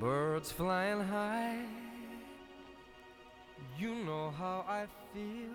[0.00, 1.60] Birds flying high.
[3.78, 5.52] You know how I feel.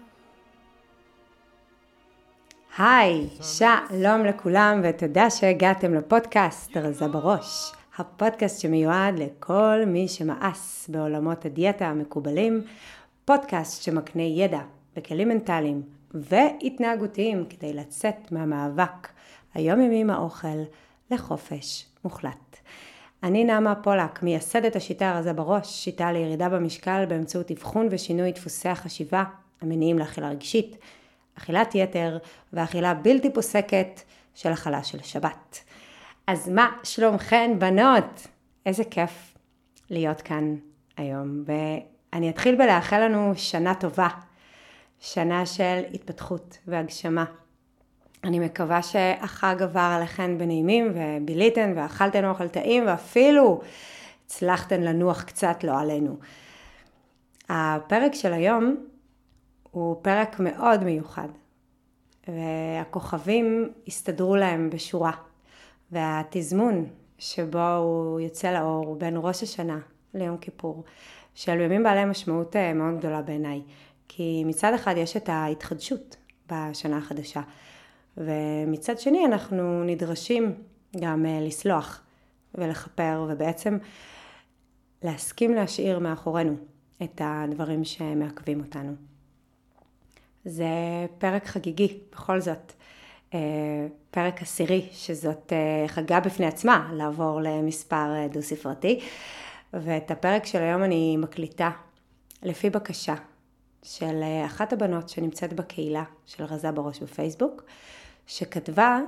[2.77, 7.71] היי, שלום לכולם ותודה שהגעתם לפודקאסט רזה בראש.
[7.97, 12.61] הפודקאסט שמיועד לכל מי שמאס בעולמות הדיאטה המקובלים,
[13.25, 14.61] פודקאסט שמקנה ידע
[14.97, 15.81] וכלים מנטליים
[16.11, 19.07] והתנהגותיים כדי לצאת מהמאבק
[19.53, 20.57] היומיומי עם האוכל
[21.11, 22.44] לחופש מוחלט.
[23.23, 29.23] אני נעמה פולק, מייסדת השיטה הרזה בראש, שיטה לירידה במשקל באמצעות אבחון ושינוי דפוסי החשיבה
[29.61, 30.77] המניעים לאכילה רגשית,
[31.37, 32.17] אכילת יתר
[32.53, 34.01] ואכילה בלתי פוסקת
[34.35, 35.63] של אכלה של שבת.
[36.27, 38.27] אז מה שלומכן בנות?
[38.65, 39.33] איזה כיף
[39.89, 40.55] להיות כאן
[40.97, 41.43] היום.
[41.45, 44.07] ואני אתחיל בלאחל לנו שנה טובה,
[44.99, 47.25] שנה של התפתחות והגשמה.
[48.25, 53.61] אני מקווה שהחג עבר עליכן בנעימים וביליתן ואכלתן אוכל טעים ואפילו
[54.25, 56.17] הצלחתן לנוח קצת לא עלינו.
[57.49, 58.75] הפרק של היום
[59.71, 61.27] הוא פרק מאוד מיוחד
[62.27, 65.11] והכוכבים הסתדרו להם בשורה
[65.91, 66.85] והתזמון
[67.17, 69.79] שבו הוא יוצא לאור הוא בין ראש השנה
[70.13, 70.83] ליום כיפור
[71.35, 73.61] של ימים בעלי משמעות אה, מאוד גדולה בעיניי
[74.07, 76.15] כי מצד אחד יש את ההתחדשות
[76.51, 77.41] בשנה החדשה
[78.17, 80.53] ומצד שני אנחנו נדרשים
[80.99, 82.01] גם אה, לסלוח
[82.55, 83.77] ולכפר ובעצם
[85.03, 86.55] להסכים להשאיר מאחורינו
[87.03, 88.91] את הדברים שמעכבים אותנו.
[90.45, 90.65] זה
[91.17, 92.73] פרק חגיגי בכל זאת,
[93.33, 93.39] אה,
[94.11, 98.99] פרק עשירי שזאת אה, חגה בפני עצמה לעבור למספר דו ספרתי
[99.73, 101.69] ואת הפרק של היום אני מקליטה
[102.43, 103.15] לפי בקשה
[103.83, 107.63] של אחת הבנות שנמצאת בקהילה של רזה בראש בפייסבוק
[108.27, 108.99] שכתבה,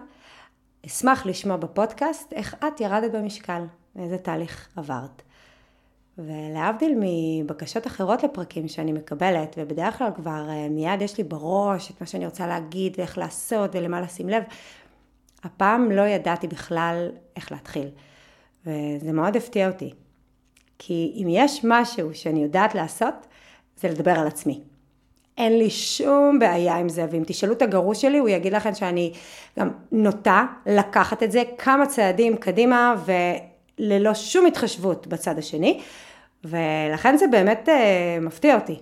[0.85, 3.63] אשמח לשמוע בפודקאסט איך את ירדת במשקל,
[3.99, 5.21] איזה תהליך עברת.
[6.17, 12.01] ולהבדיל מבקשות אחרות לפרקים שאני מקבלת, ובדרך כלל כבר אה, מיד יש לי בראש את
[12.01, 14.43] מה שאני רוצה להגיד ואיך לעשות ולמה לשים לב,
[15.43, 17.89] הפעם לא ידעתי בכלל איך להתחיל.
[18.65, 19.93] וזה מאוד הפתיע אותי.
[20.79, 23.27] כי אם יש משהו שאני יודעת לעשות,
[23.77, 24.61] זה לדבר על עצמי.
[25.37, 29.13] אין לי שום בעיה עם זה, ואם תשאלו את הגרוש שלי, הוא יגיד לכם שאני
[29.59, 35.81] גם נוטה לקחת את זה כמה צעדים קדימה, וללא שום התחשבות בצד השני,
[36.43, 37.71] ולכן זה באמת uh,
[38.21, 38.79] מפתיע אותי.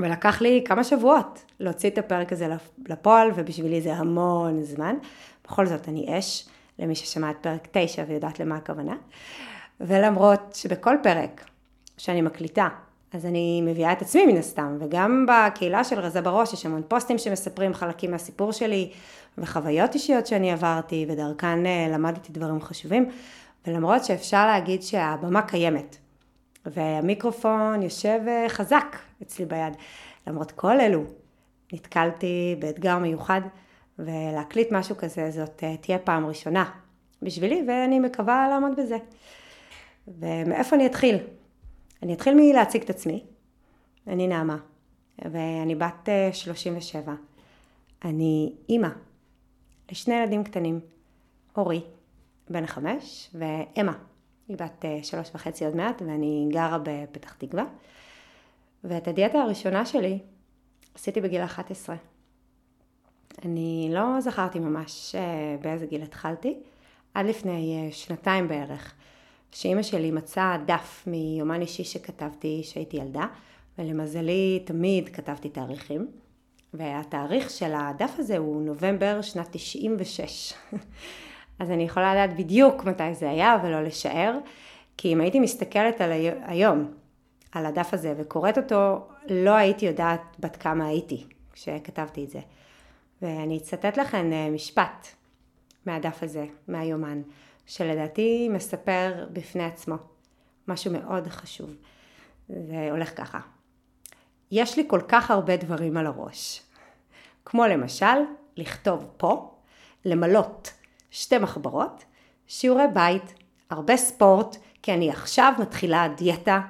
[0.00, 2.48] ולקח לי כמה שבועות להוציא את הפרק הזה
[2.88, 4.96] לפועל, ובשבילי זה המון זמן.
[5.44, 8.94] בכל זאת, אני אש, למי ששמע את פרק 9 ויודעת למה הכוונה.
[9.80, 11.44] ולמרות שבכל פרק
[11.96, 12.68] שאני מקליטה,
[13.12, 17.18] אז אני מביאה את עצמי מן הסתם, וגם בקהילה של רזה בראש יש המון פוסטים
[17.18, 18.90] שמספרים חלקים מהסיפור שלי,
[19.38, 23.10] וחוויות אישיות שאני עברתי, ודרכן אה, למדתי דברים חשובים,
[23.66, 25.96] ולמרות שאפשר להגיד שהבמה קיימת,
[26.66, 29.72] והמיקרופון יושב אה, חזק אצלי ביד,
[30.26, 31.02] למרות כל אלו,
[31.72, 33.40] נתקלתי באתגר מיוחד,
[33.98, 36.64] ולהקליט משהו כזה זאת אה, תהיה פעם ראשונה
[37.22, 38.96] בשבילי, ואני מקווה לעמוד בזה.
[40.08, 41.18] ומאיפה אני אתחיל?
[42.02, 43.24] אני אתחיל מלהציג את עצמי.
[44.06, 44.56] אני נעמה,
[45.18, 47.12] ואני בת 37.
[47.12, 47.16] אה,
[48.04, 48.88] אני אימא
[49.90, 50.80] לשני ילדים קטנים,
[51.56, 51.80] אורי,
[52.50, 53.92] בן חמש, ואמה,
[54.48, 57.64] היא בת אה, שלוש וחצי עוד מעט, ואני גרה בפתח תקווה.
[58.84, 60.18] ואת הדיאטה הראשונה שלי
[60.94, 61.96] עשיתי בגיל 11.
[63.44, 66.58] אני לא זכרתי ממש אה, באיזה גיל התחלתי,
[67.14, 68.94] עד לפני שנתיים בערך.
[69.52, 73.26] שאימא שלי מצאה דף מיומן אישי שכתבתי שהייתי ילדה,
[73.78, 76.06] ולמזלי תמיד כתבתי תאריכים.
[76.74, 80.52] והתאריך של הדף הזה הוא נובמבר שנת 96.
[81.58, 84.38] אז אני יכולה לדעת בדיוק מתי זה היה ולא לשער,
[84.96, 86.10] כי אם הייתי מסתכלת על
[86.44, 86.92] היום,
[87.52, 92.40] על הדף הזה וקוראת אותו, לא הייתי יודעת בת כמה הייתי כשכתבתי את זה.
[93.22, 95.06] ואני אצטט לכם אה, משפט
[95.86, 97.22] מהדף הזה, מהיומן.
[97.70, 99.94] שלדעתי מספר בפני עצמו
[100.68, 101.76] משהו מאוד חשוב.
[102.48, 103.40] זה הולך ככה.
[104.50, 106.62] יש לי כל כך הרבה דברים על הראש.
[107.44, 108.06] כמו למשל,
[108.56, 109.54] לכתוב פה,
[110.04, 110.72] למלות
[111.10, 112.04] שתי מחברות,
[112.46, 113.34] שיעורי בית,
[113.70, 116.60] הרבה ספורט, כי אני עכשיו מתחילה דיאטה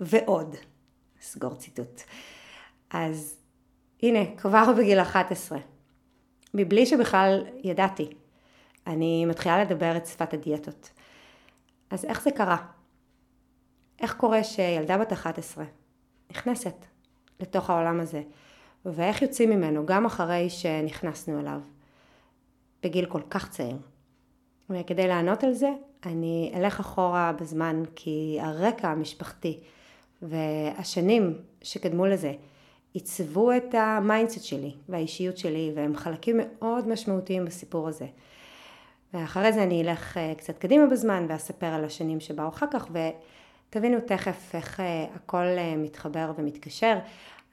[0.00, 0.56] ועוד.
[1.20, 2.02] סגור ציטוט.
[2.90, 3.36] אז
[4.02, 5.58] הנה, כבר בגיל 11,
[6.54, 8.10] מבלי שבכלל ידעתי
[8.90, 10.90] אני מתחילה לדבר את שפת הדיאטות.
[11.90, 12.56] אז איך זה קרה?
[14.00, 15.64] איך קורה שילדה בת 11
[16.30, 16.74] נכנסת
[17.40, 18.22] לתוך העולם הזה,
[18.84, 21.60] ואיך יוצאים ממנו גם אחרי שנכנסנו אליו,
[22.82, 23.76] בגיל כל כך צעיר.
[24.70, 25.70] וכדי לענות על זה,
[26.06, 29.60] אני אלך אחורה בזמן, כי הרקע המשפחתי
[30.22, 32.32] והשנים שקדמו לזה
[32.92, 38.06] עיצבו את ה mindset שלי והאישיות שלי, והם חלקים מאוד משמעותיים בסיפור הזה.
[39.14, 43.98] ואחרי זה אני אלך אה, קצת קדימה בזמן ואספר על השנים שבאו אחר כך, ותבינו
[44.06, 46.98] תכף איך אה, הכל אה, מתחבר ומתקשר.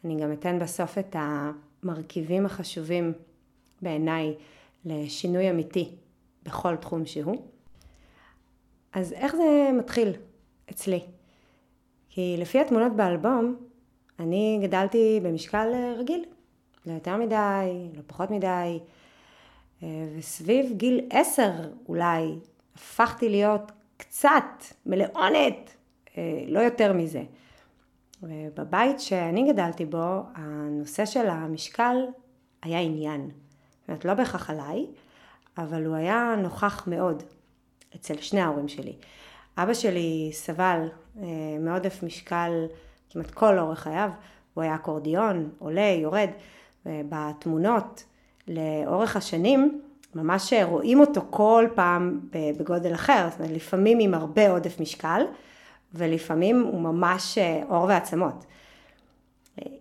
[0.06, 3.13] אני גם אתן בסוף את המרכיבים החשובים
[3.81, 4.36] בעיניי
[4.86, 5.92] לשינוי אמיתי
[6.44, 7.42] בכל תחום שהוא.
[8.94, 10.13] אז איך זה מתחיל
[10.71, 11.00] אצלי?
[12.09, 13.56] כי לפי התמונות באלבום,
[14.19, 15.68] אני גדלתי במשקל
[15.98, 16.25] רגיל,
[16.86, 18.80] לא יותר מדי, לא פחות מדי,
[19.83, 21.51] וסביב גיל עשר
[21.88, 22.35] אולי
[22.75, 24.44] הפכתי להיות קצת
[24.85, 25.75] מלאונת,
[26.47, 27.24] לא יותר מזה.
[28.24, 31.95] ובבית שאני גדלתי בו, הנושא של המשקל
[32.62, 33.29] היה עניין.
[33.79, 34.85] זאת אומרת, לא בהכרח עליי,
[35.57, 37.23] אבל הוא היה נוכח מאוד
[37.95, 38.95] אצל שני ההורים שלי.
[39.57, 40.88] אבא שלי סבל
[41.19, 41.25] אה,
[41.59, 42.65] מעודף משקל
[43.09, 44.09] כמעט כל אורך חייו,
[44.53, 46.30] הוא היה אקורדיון, עולה, יורד,
[46.85, 48.03] ובתמונות
[48.47, 49.81] לאורך השנים
[50.15, 52.19] ממש רואים אותו כל פעם
[52.57, 55.21] בגודל אחר, זאת אומרת לפעמים עם הרבה עודף משקל
[55.94, 58.45] ולפעמים הוא ממש אה, עור ועצמות.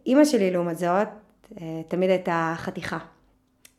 [0.06, 1.08] אימא שלי לעומת זאת
[1.60, 2.98] אה, תמיד הייתה חתיכה.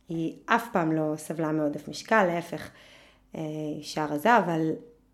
[0.09, 2.69] היא אף פעם לא סבלה מעודף משקל, להפך,
[3.77, 4.71] אישה רזה, אבל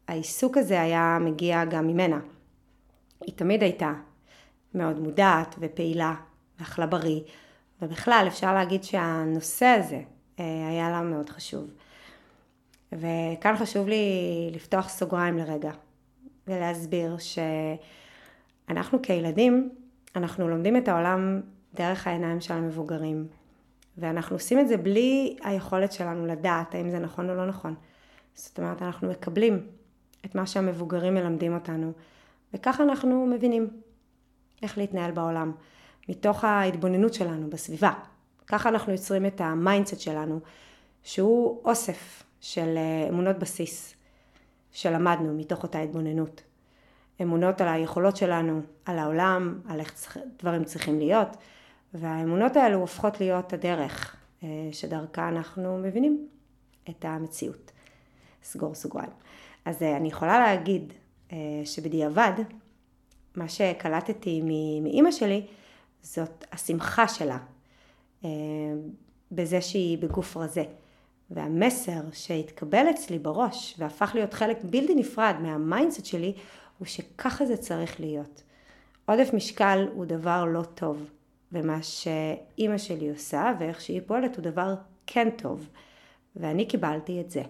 [0.07, 2.19] העיסוק הזה היה מגיע גם ממנה.
[3.21, 3.93] היא תמיד הייתה
[4.73, 6.13] מאוד מודעת ופעילה
[6.59, 7.19] ואכלה בריא,
[7.83, 10.01] ובכלל אפשר להגיד שהנושא הזה
[10.37, 11.67] היה לה מאוד חשוב.
[12.91, 14.05] וכאן חשוב לי
[14.53, 15.71] לפתוח סוגריים לרגע
[16.47, 17.17] ולהסביר
[18.67, 19.69] שאנחנו כילדים,
[20.15, 21.41] אנחנו לומדים את העולם
[21.73, 23.27] דרך העיניים של המבוגרים.
[23.97, 27.75] ואנחנו עושים את זה בלי היכולת שלנו לדעת האם זה נכון או לא נכון.
[28.35, 29.67] זאת אומרת, אנחנו מקבלים
[30.25, 31.91] את מה שהמבוגרים מלמדים אותנו,
[32.53, 33.67] וככה אנחנו מבינים
[34.61, 35.51] איך להתנהל בעולם,
[36.09, 37.93] מתוך ההתבוננות שלנו בסביבה.
[38.47, 40.39] ככה אנחנו יוצרים את ה mindset שלנו,
[41.03, 43.95] שהוא אוסף של אה, אמונות בסיס
[44.71, 46.41] שלמדנו מתוך אותה התבוננות.
[47.21, 51.37] אמונות על היכולות שלנו, על העולם, על איך דברים צריכים להיות,
[51.93, 56.27] והאמונות האלו הופכות להיות הדרך אה, שדרכה אנחנו מבינים
[56.89, 57.71] את המציאות.
[58.43, 59.11] סגור סוגריים.
[59.65, 60.93] אז אה, אני יכולה להגיד
[61.65, 62.33] שבדיעבד,
[63.35, 64.41] מה שקלטתי
[64.81, 65.45] מאימא שלי,
[66.03, 67.37] זאת השמחה שלה
[69.31, 70.63] בזה שהיא בגוף רזה.
[71.29, 76.33] והמסר שהתקבל אצלי בראש והפך להיות חלק בלתי נפרד מה mindset שלי,
[76.77, 78.43] הוא שככה זה צריך להיות.
[79.05, 81.09] עודף משקל הוא דבר לא טוב,
[81.51, 84.75] ומה שאימא שלי עושה ואיך שהיא פועלת הוא דבר
[85.07, 85.69] כן טוב.
[86.35, 87.43] ואני קיבלתי את זה,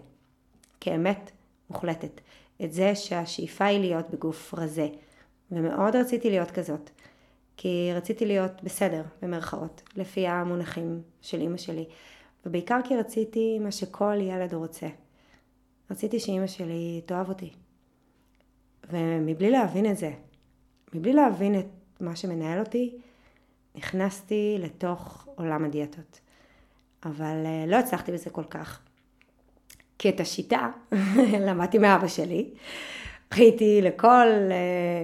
[0.79, 1.31] כאמת
[1.69, 2.21] מוחלטת.
[2.63, 4.87] את זה שהשאיפה היא להיות בגוף רזה,
[5.51, 6.89] ומאוד רציתי להיות כזאת.
[7.57, 11.85] כי רציתי להיות בסדר, במרכאות, לפי המונחים של אימא שלי.
[12.45, 14.87] ובעיקר כי רציתי מה שכל ילד רוצה.
[15.91, 17.49] רציתי שאימא שלי תאהב אותי.
[18.89, 20.11] ומבלי להבין את זה,
[20.93, 21.65] מבלי להבין את
[21.99, 22.95] מה שמנהל אותי,
[23.75, 26.19] נכנסתי לתוך עולם הדיאטות.
[27.05, 28.81] אבל אה, לא הצלחתי בזה כל כך.
[29.99, 30.71] כי את השיטה
[31.47, 32.49] למדתי מאבא שלי.
[33.37, 35.03] ראיתי לכל אה,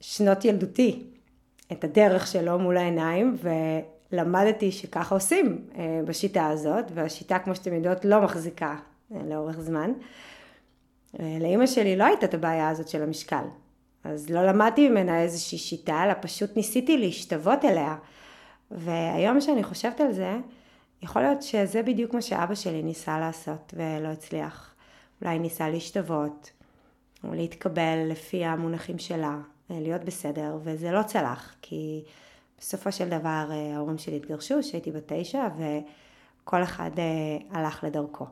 [0.00, 1.15] שנות ילדותי
[1.72, 3.36] את הדרך שלו מול העיניים,
[4.12, 8.76] ולמדתי שככה עושים אה, בשיטה הזאת, והשיטה, כמו שאתם יודעות, לא מחזיקה
[9.14, 9.92] אה, לאורך זמן.
[11.20, 13.44] אה, לאימא שלי לא הייתה את הבעיה הזאת של המשקל,
[14.04, 17.96] אז לא למדתי ממנה איזושהי שיטה, אלא פשוט ניסיתי להשתוות אליה.
[18.70, 20.36] והיום שאני חושבת על זה,
[21.02, 24.74] יכול להיות שזה בדיוק מה שאבא שלי ניסה לעשות ולא הצליח.
[25.22, 26.50] אולי ניסה להשתוות,
[27.24, 29.36] או להתקבל לפי המונחים שלה,
[29.70, 32.04] להיות בסדר, וזה לא צלח, כי
[32.58, 37.04] בסופו של דבר אה, ההורים שלי התגרשו, שהייתי בת תשע, וכל אחד אה,
[37.50, 38.26] הלך לדרכו.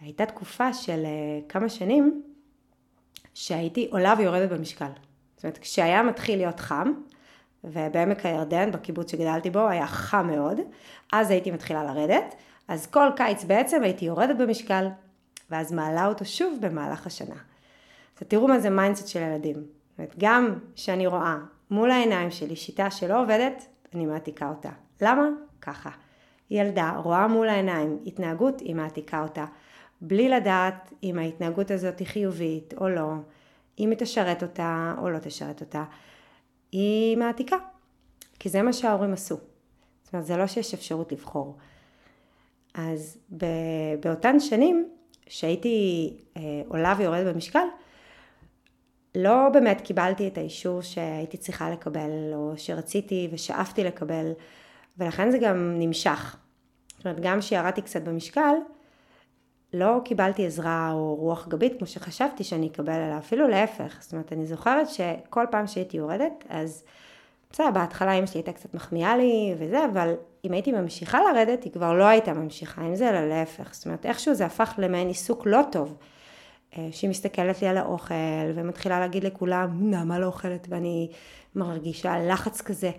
[0.00, 1.04] הייתה תקופה של
[1.48, 2.22] כמה שנים
[3.34, 4.90] שהייתי עולה ויורדת במשקל.
[5.36, 6.92] זאת אומרת, כשהיה מתחיל להיות חם,
[7.64, 10.60] ובעמק הירדן, בקיבוץ שגדלתי בו, היה חם מאוד,
[11.12, 12.34] אז הייתי מתחילה לרדת,
[12.68, 14.88] אז כל קיץ בעצם הייתי יורדת במשקל,
[15.50, 17.34] ואז מעלה אותו שוב במהלך השנה.
[18.20, 19.56] אז תראו מה זה mindset של ילדים.
[20.02, 21.38] אומרת, גם כשאני רואה
[21.70, 24.70] מול העיניים שלי שיטה שלא עובדת, אני מעתיקה אותה.
[25.00, 25.28] למה?
[25.60, 25.90] ככה.
[26.50, 29.44] ילדה רואה מול העיניים התנהגות, היא מעתיקה אותה.
[30.00, 33.12] בלי לדעת אם ההתנהגות הזאת היא חיובית או לא,
[33.78, 35.84] אם היא תשרת אותה או לא תשרת אותה,
[36.72, 37.56] היא מעתיקה.
[38.38, 39.36] כי זה מה שההורים עשו.
[40.02, 41.56] זאת אומרת, זה לא שיש אפשרות לבחור.
[42.74, 43.18] אז
[44.00, 44.88] באותן שנים
[45.26, 47.66] שהייתי אה, עולה ויורדת במשקל,
[49.14, 54.32] לא באמת קיבלתי את האישור שהייתי צריכה לקבל, או שרציתי ושאפתי לקבל,
[54.98, 56.36] ולכן זה גם נמשך.
[56.96, 58.54] זאת אומרת, גם כשירדתי קצת במשקל,
[59.74, 63.98] לא קיבלתי עזרה או רוח גבית כמו שחשבתי שאני אקבל עליה, אפילו להפך.
[64.00, 66.84] זאת אומרת, אני זוכרת שכל פעם שהייתי יורדת, אז
[67.52, 70.14] בסדר, בהתחלה אמא שלי הייתה קצת מחמיאה לי וזה, אבל
[70.44, 73.74] אם הייתי ממשיכה לרדת, היא כבר לא הייתה ממשיכה עם זה, אלא להפך.
[73.74, 75.96] זאת אומרת, איכשהו זה הפך למעין עיסוק לא טוב.
[76.78, 78.14] אה, שהיא מסתכלת לי על האוכל
[78.54, 81.08] ומתחילה להגיד לכולם, נעמה לא אוכלת, ואני
[81.54, 82.90] מרגישה לחץ כזה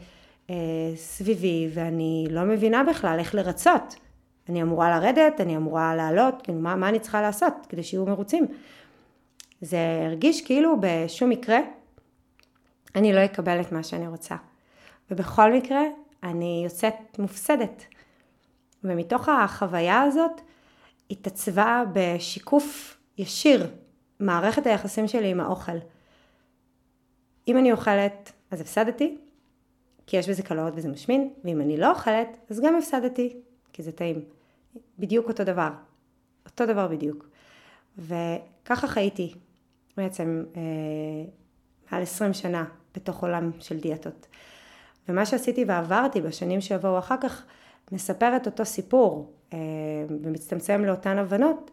[0.49, 0.55] אה,
[0.95, 3.95] סביבי, ואני לא מבינה בכלל איך לרצות.
[4.49, 8.47] אני אמורה לרדת, אני אמורה לעלות, כאילו מה, מה אני צריכה לעשות כדי שיהיו מרוצים.
[9.61, 11.59] זה הרגיש כאילו בשום מקרה
[12.95, 14.35] אני לא אקבל את מה שאני רוצה.
[15.11, 15.81] ובכל מקרה
[16.23, 17.83] אני יוצאת מופסדת.
[18.83, 20.41] ומתוך החוויה הזאת
[21.11, 23.67] התעצבה בשיקוף ישיר
[24.19, 25.77] מערכת היחסים שלי עם האוכל.
[27.47, 29.17] אם אני אוכלת, אז הפסדתי,
[30.07, 33.37] כי יש בזה קלוריות וזה משמין, ואם אני לא אוכלת, אז גם הפסדתי,
[33.73, 34.23] כי זה טעים.
[34.99, 35.69] בדיוק אותו דבר.
[36.45, 37.29] אותו דבר בדיוק.
[37.97, 39.33] וככה חייתי
[39.97, 40.61] בעצם אה,
[41.91, 42.65] מעל 20 שנה
[42.95, 44.27] בתוך עולם של דיאטות.
[45.09, 47.45] ומה שעשיתי ועברתי בשנים שיבואו אחר כך,
[47.91, 49.57] מספר את אותו סיפור אה,
[50.09, 51.71] ומצטמצם לאותן הבנות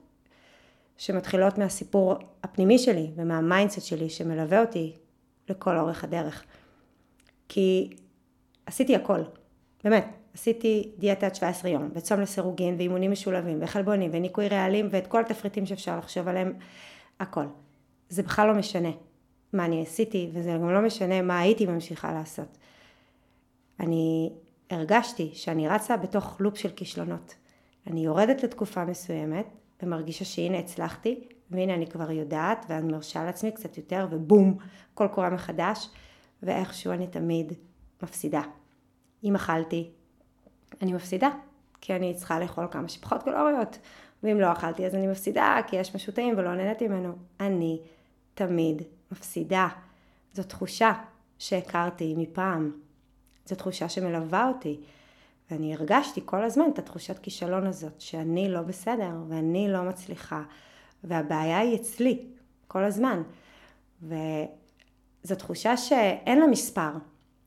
[1.00, 4.92] שמתחילות מהסיפור הפנימי שלי ומה mindset שלי שמלווה אותי
[5.48, 6.44] לכל אורך הדרך.
[7.48, 7.90] כי
[8.66, 9.20] עשיתי הכל,
[9.84, 15.66] באמת, עשיתי דיאטת 17 יום, וצום לסירוגין, ואימונים משולבים, וחלבונים, וניקוי רעלים, ואת כל התפריטים
[15.66, 16.52] שאפשר לחשוב עליהם,
[17.20, 17.44] הכל.
[18.08, 18.90] זה בכלל לא משנה
[19.52, 22.58] מה אני עשיתי, וזה גם לא משנה מה הייתי ממשיכה לעשות.
[23.80, 24.32] אני
[24.70, 27.34] הרגשתי שאני רצה בתוך לופ של כישלונות.
[27.86, 29.46] אני יורדת לתקופה מסוימת,
[29.82, 31.20] ומרגישה שהנה הצלחתי,
[31.50, 34.56] והנה אני כבר יודעת, ואני מרשה לעצמי קצת יותר, ובום,
[34.92, 35.88] הכל קורה מחדש,
[36.42, 37.52] ואיכשהו אני תמיד
[38.02, 38.42] מפסידה.
[39.24, 39.90] אם אכלתי,
[40.82, 41.28] אני מפסידה,
[41.80, 43.78] כי אני צריכה לאכול כמה שפחות קלוריות,
[44.22, 47.12] ואם לא אכלתי אז אני מפסידה, כי יש משהו טעים ולא נהניתי ממנו.
[47.40, 47.80] אני
[48.34, 48.82] תמיד
[49.12, 49.68] מפסידה.
[50.32, 50.92] זו תחושה
[51.38, 52.72] שהכרתי מפעם.
[53.46, 54.80] זו תחושה שמלווה אותי.
[55.50, 60.42] ואני הרגשתי כל הזמן את התחושת כישלון הזאת, שאני לא בסדר ואני לא מצליחה,
[61.04, 62.22] והבעיה היא אצלי,
[62.68, 63.22] כל הזמן.
[64.02, 66.90] וזו תחושה שאין לה מספר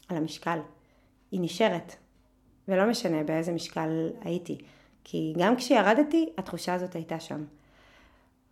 [0.09, 0.59] על המשקל,
[1.31, 1.95] היא נשארת,
[2.67, 4.57] ולא משנה באיזה משקל הייתי,
[5.03, 7.43] כי גם כשירדתי, התחושה הזאת הייתה שם.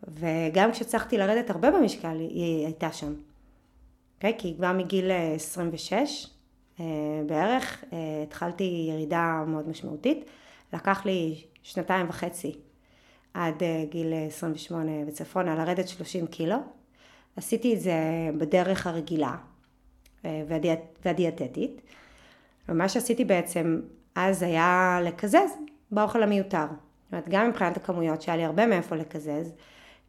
[0.08, 3.14] וגם כשהצלחתי לרדת הרבה במשקל, היא הייתה שם.
[3.14, 3.32] Okay?
[4.16, 4.36] אוקיי?
[4.38, 6.32] כי כבר מגיל 26, אה,
[7.26, 10.26] בערך, אה, התחלתי ירידה מאוד משמעותית.
[10.74, 12.56] לקח לי שנתיים וחצי
[13.34, 16.56] עד אה, גיל 28 וצפונה לרדת 30 קילו.
[17.36, 17.94] עשיתי את זה
[18.38, 19.36] בדרך הרגילה
[20.24, 21.82] והדיאט, והדיאטטית.
[22.70, 23.82] ומה שעשיתי בעצם
[24.16, 25.52] אז היה לקזז
[25.92, 26.66] באוכל המיותר.
[26.66, 29.54] זאת אומרת, גם מבחינת הכמויות שהיה לי הרבה מאיפה לקזז,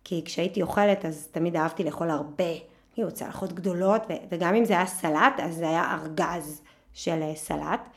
[0.04, 2.52] כי כשהייתי אוכלת אז תמיד אהבתי לאכול הרבה,
[2.92, 7.88] כאילו צלחות גדולות, וגם אם זה היה סלט, אז זה היה ארגז של אה, סלט,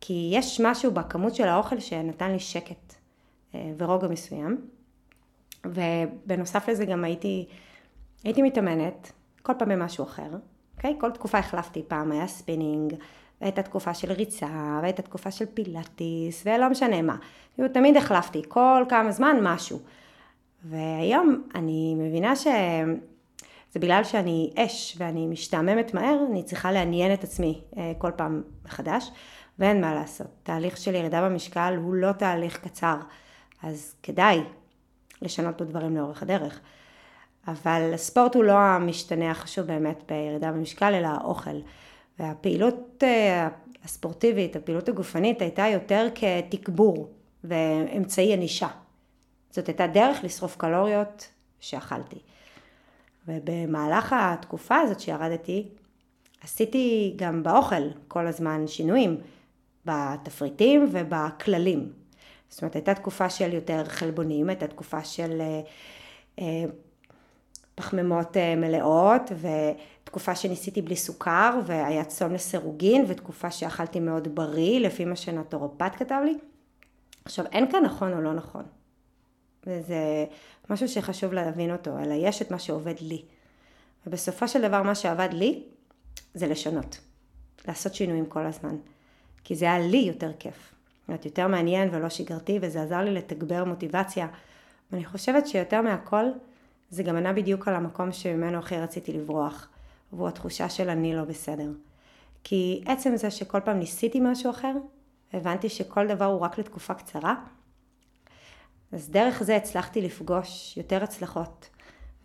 [0.00, 2.94] כי יש משהו בכמות של האוכל שנתן לי שקט
[3.54, 4.56] אה, ורוגע מסוים.
[5.66, 7.46] ובנוסף לזה גם הייתי,
[8.24, 10.30] הייתי מתאמנת כל פעם במשהו אחר,
[10.76, 10.96] אוקיי?
[11.00, 12.94] כל תקופה החלפתי, פעם היה ספינינג,
[13.40, 17.16] והייתה תקופה של ריצה, והייתה תקופה של פילאטיס, ולא משנה מה.
[17.56, 19.78] תמיד החלפתי, כל כמה זמן משהו.
[20.64, 22.46] והיום אני מבינה ש...
[23.74, 28.42] זה בגלל שאני אש ואני משתעממת מהר, אני צריכה לעניין את עצמי אה, כל פעם
[28.64, 29.10] מחדש,
[29.58, 30.26] ואין מה לעשות.
[30.42, 32.96] תהליך של ירידה במשקל הוא לא תהליך קצר,
[33.62, 34.40] אז כדאי
[35.22, 36.60] לשנות פה דברים לאורך הדרך.
[37.48, 41.60] אבל הספורט הוא לא המשתנה החשוב באמת בירידה במשקל, אלא האוכל.
[42.18, 43.48] והפעילות אה,
[43.84, 47.10] הספורטיבית, הפעילות הגופנית, הייתה יותר כתגבור
[47.44, 48.68] ואמצעי ענישה.
[49.50, 51.28] זאת הייתה דרך לשרוף קלוריות
[51.60, 52.18] שאכלתי.
[53.28, 55.68] ובמהלך התקופה הזאת שירדתי,
[56.42, 59.16] עשיתי גם באוכל כל הזמן שינויים,
[59.84, 61.92] בתפריטים ובכללים.
[62.48, 65.60] זאת אומרת, הייתה תקופה של יותר חלבונים, הייתה תקופה של אה,
[66.38, 66.64] אה,
[67.74, 69.32] פחמימות אה, מלאות,
[70.04, 76.20] ותקופה שניסיתי בלי סוכר, והיה צום לסירוגין, ותקופה שאכלתי מאוד בריא, לפי מה שנטורופט כתב
[76.24, 76.38] לי.
[77.24, 78.64] עכשיו, אין כאן נכון או לא נכון.
[79.66, 80.24] וזה
[80.70, 83.22] משהו שחשוב להבין אותו, אלא יש את מה שעובד לי.
[84.06, 85.62] ובסופו של דבר מה שעבד לי
[86.34, 87.00] זה לשנות,
[87.68, 88.76] לעשות שינויים כל הזמן.
[89.44, 90.74] כי זה היה לי יותר כיף.
[91.08, 94.26] אומרת, יותר מעניין ולא שגרתי, וזה עזר לי לתגבר מוטיבציה
[94.92, 96.24] ואני חושבת שיותר מהכל,
[96.90, 99.68] זה גם ענה בדיוק על המקום שממנו הכי רציתי לברוח,
[100.12, 101.70] והוא התחושה של אני לא בסדר.
[102.44, 104.72] כי עצם זה שכל פעם ניסיתי משהו אחר,
[105.32, 107.34] הבנתי שכל דבר הוא רק לתקופה קצרה,
[108.94, 111.70] אז דרך זה הצלחתי לפגוש יותר הצלחות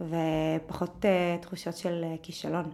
[0.01, 2.71] ופחות אה, תחושות של אה, כישלון.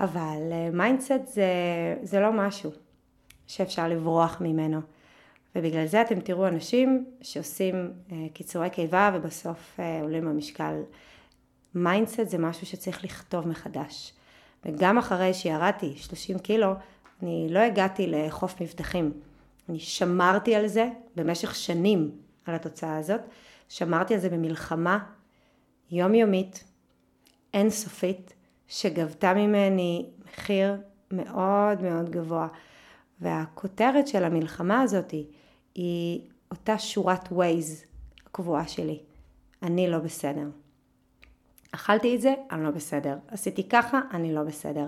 [0.00, 0.38] אבל
[0.72, 1.46] mindset אה, זה,
[2.02, 2.70] זה לא משהו
[3.46, 4.80] שאפשר לברוח ממנו.
[5.56, 7.92] ובגלל זה אתם תראו אנשים שעושים
[8.32, 10.82] קיצורי קיבה ובסוף עולים במשקל.
[11.74, 14.12] mindset זה משהו שצריך לכתוב מחדש.
[14.64, 16.72] וגם אחרי שירדתי 30 קילו,
[17.22, 19.12] אני לא הגעתי לחוף מבטחים.
[19.68, 22.10] אני שמרתי על זה במשך שנים,
[22.44, 23.20] על התוצאה הזאת.
[23.68, 24.98] שמרתי על זה במלחמה
[25.90, 26.64] יומיומית,
[27.54, 28.32] אינסופית,
[28.68, 30.76] שגבתה ממני מחיר
[31.10, 32.48] מאוד מאוד גבוה.
[33.20, 35.14] והכותרת של המלחמה הזאת
[35.74, 36.20] היא
[36.50, 37.84] אותה שורת ווייז
[38.26, 38.98] הקבועה שלי.
[39.62, 40.48] אני לא בסדר.
[41.72, 43.18] אכלתי את זה, אני לא בסדר.
[43.28, 44.86] עשיתי ככה, אני לא בסדר.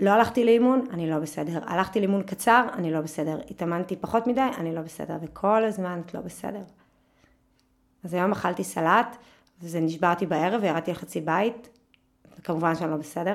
[0.00, 1.60] לא הלכתי לאימון, אני לא בסדר.
[1.66, 3.40] הלכתי לאימון קצר, אני לא בסדר.
[3.50, 5.16] התאמנתי פחות מדי, אני לא בסדר.
[5.22, 6.62] וכל הזמן את לא בסדר.
[8.04, 9.16] אז היום אכלתי סלט,
[9.62, 11.68] וזה נשברתי בערב וירדתי לחצי בית,
[12.38, 13.34] וכמובן שאני לא בסדר.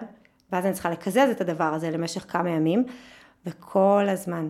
[0.51, 2.85] ואז אני צריכה לקזז את הדבר הזה למשך כמה ימים,
[3.45, 4.49] וכל הזמן,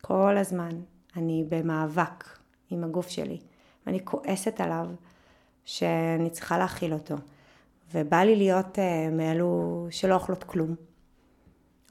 [0.00, 0.70] כל הזמן,
[1.16, 2.38] אני במאבק
[2.70, 3.38] עם הגוף שלי,
[3.86, 4.86] ואני כועסת עליו
[5.64, 7.14] שאני צריכה להכיל אותו.
[7.94, 10.74] ובא לי להיות uh, מאלו שלא אוכלות כלום,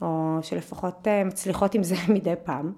[0.01, 2.73] או שלפחות uh, מצליחות עם זה מדי פעם.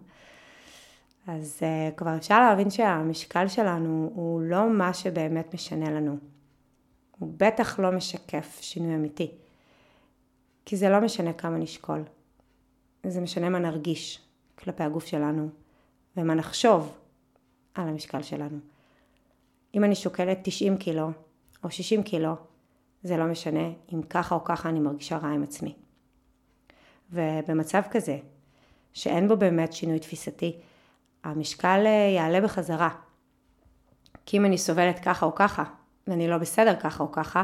[1.28, 6.18] אז uh, כבר אפשר להבין שהמשקל שלנו הוא לא מה שבאמת משנה לנו.
[7.20, 9.32] הוא בטח לא משקף שינוי אמיתי.
[10.66, 12.04] כי זה לא משנה כמה נשקול.
[13.08, 14.22] זה משנה מה נרגיש
[14.56, 15.50] כלפי הגוף שלנו,
[16.18, 16.98] ומה נחשוב
[17.74, 18.58] על המשקל שלנו.
[19.76, 21.12] אם אני שוקלת 90 קילו,
[21.64, 22.34] או 60 קילו,
[23.04, 25.76] זה לא משנה אם ככה או ככה אני מרגישה רע עם עצמי.
[27.14, 28.18] ובמצב כזה,
[28.94, 30.56] שאין בו באמת שינוי תפיסתי,
[31.24, 32.90] המשקל אה, יעלה בחזרה.
[34.26, 35.64] כי אם אני סובלת ככה או ככה,
[36.08, 37.44] ואני לא בסדר ככה או ככה,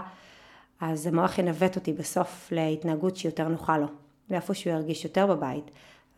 [0.81, 3.87] אז המוח ינווט אותי בסוף להתנהגות שיותר נוחה לו,
[4.29, 5.71] ואיפה שהוא ירגיש יותר בבית.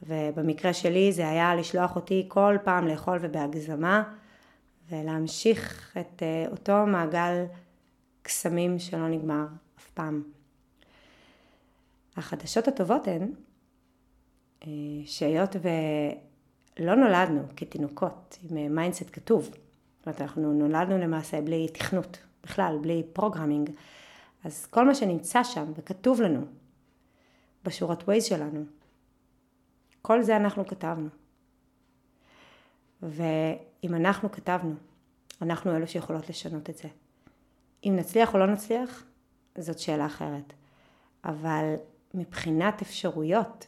[0.03, 4.03] ובמקרה שלי זה היה לשלוח אותי כל פעם לאכול ובהגזמה,
[4.89, 7.45] ולהמשיך את אה, אותו מעגל
[8.21, 9.45] קסמים שלא נגמר
[9.79, 10.23] אף פעם.
[12.21, 13.31] החדשות הטובות הן
[14.63, 14.67] אה,
[15.05, 15.55] שהיות
[16.79, 23.03] ולא נולדנו כתינוקות עם mindset כתוב, זאת אומרת אנחנו נולדנו למעשה בלי תכנות, בכלל בלי
[23.13, 23.69] programming,
[24.43, 26.45] אז כל מה שנמצא שם וכתוב לנו
[27.63, 28.63] בשורת Waze שלנו,
[30.01, 31.09] כל זה אנחנו כתבנו.
[33.01, 34.73] ואם אנחנו כתבנו,
[35.41, 36.87] אנחנו אלו שיכולות לשנות את זה.
[37.83, 39.03] אם נצליח או לא נצליח,
[39.57, 40.53] זאת שאלה אחרת.
[41.25, 41.75] אבל
[42.13, 43.67] מבחינת אפשרויות,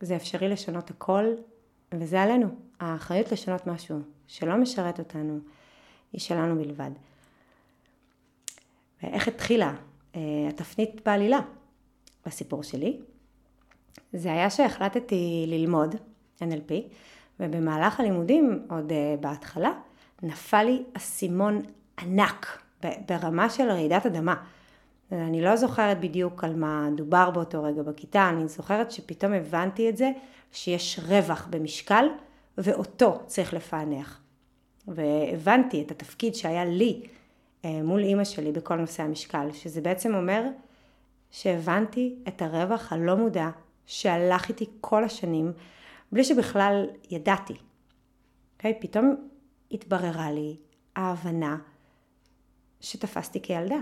[0.00, 1.24] זה אפשרי לשנות הכל,
[1.92, 2.48] וזה עלינו.
[2.80, 5.38] האחריות לשנות משהו שלא משרת אותנו,
[6.12, 6.90] היא שלנו בלבד.
[9.02, 9.74] ואיך התחילה
[10.12, 10.16] uh,
[10.48, 11.38] התפנית בעלילה
[12.26, 13.00] בסיפור שלי?
[14.12, 15.94] זה היה שהחלטתי ללמוד
[16.40, 16.72] NLP,
[17.40, 19.72] ובמהלך הלימודים, עוד uh, בהתחלה,
[20.22, 21.62] נפל לי אסימון
[22.00, 22.62] ענק
[23.08, 24.44] ברמה של רעידת אדמה.
[25.12, 29.96] אני לא זוכרת בדיוק על מה דובר באותו רגע בכיתה, אני זוכרת שפתאום הבנתי את
[29.96, 30.10] זה
[30.52, 32.06] שיש רווח במשקל
[32.58, 34.20] ואותו צריך לפענח.
[34.88, 37.02] והבנתי את התפקיד שהיה לי
[37.64, 40.44] אה, מול אימא שלי בכל נושא המשקל, שזה בעצם אומר
[41.30, 43.48] שהבנתי את הרווח הלא מודע
[43.86, 45.52] שהלך איתי כל השנים,
[46.12, 47.52] בלי שבכלל ידעתי.
[47.52, 47.56] Okay?
[48.56, 48.74] אוקיי?
[48.80, 49.14] פתאום
[49.70, 50.56] התבררה לי
[50.96, 51.56] ההבנה
[52.80, 53.78] שתפסתי כילדה.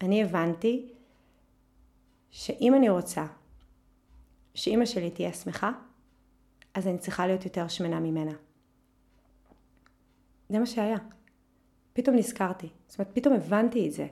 [0.00, 0.88] אני הבנתי
[2.30, 3.26] שאם אני רוצה
[4.54, 5.72] שאימא שלי תהיה שמחה,
[6.74, 8.32] אז אני צריכה להיות יותר שמנה ממנה.
[10.48, 10.98] זה מה שהיה.
[11.92, 12.68] פתאום נזכרתי.
[12.86, 14.06] זאת אומרת, פתאום הבנתי את זה.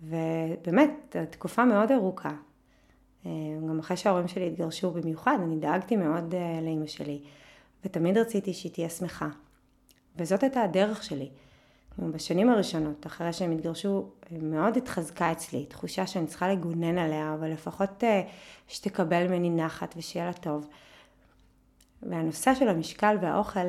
[0.00, 2.32] ובאמת, תקופה מאוד ארוכה.
[3.26, 3.30] אה,
[3.68, 7.22] גם אחרי שההורים שלי התגרשו במיוחד, אני דאגתי מאוד אה, לאימא שלי,
[7.84, 9.28] ותמיד רציתי שהיא תהיה שמחה.
[10.16, 11.30] וזאת הייתה הדרך שלי.
[11.98, 18.04] בשנים הראשונות, אחרי שהם התגרשו, מאוד התחזקה אצלי, תחושה שאני צריכה לגונן עליה, אבל לפחות
[18.04, 18.22] אה,
[18.68, 20.68] שתקבל ממני נחת ושיהיה לה טוב.
[22.02, 23.68] והנושא של המשקל והאוכל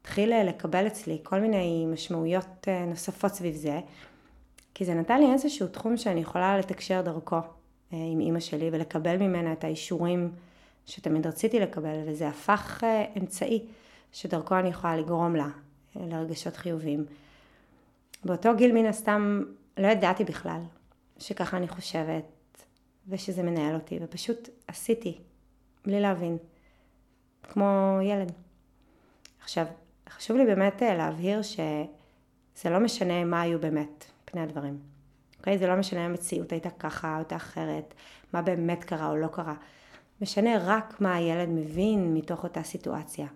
[0.00, 3.80] התחיל אה, לקבל אצלי כל מיני משמעויות אה, נוספות סביב זה,
[4.74, 7.38] כי זה נתן לי איזשהו תחום שאני יכולה לתקשר דרכו
[7.90, 10.32] עם אימא שלי ולקבל ממנה את האישורים
[10.86, 12.84] שתמיד רציתי לקבל, וזה הפך
[13.18, 13.66] אמצעי
[14.12, 15.48] שדרכו אני יכולה לגרום לה
[15.96, 17.04] לרגשות חיוביים.
[18.24, 19.42] באותו גיל מן הסתם
[19.76, 20.60] לא ידעתי בכלל
[21.18, 22.24] שככה אני חושבת
[23.08, 25.18] ושזה מנהל אותי, ופשוט עשיתי,
[25.84, 26.38] בלי להבין,
[27.42, 28.32] כמו ילד.
[29.42, 29.66] עכשיו,
[30.08, 34.78] חשוב לי באמת אה, להבהיר שזה לא משנה מה היו באמת פני הדברים.
[35.38, 35.58] אוקיי?
[35.58, 37.94] זה לא משנה אם המציאות הייתה ככה או הייתה אחרת,
[38.32, 39.54] מה באמת קרה או לא קרה.
[40.20, 43.26] משנה רק מה הילד מבין מתוך אותה סיטואציה.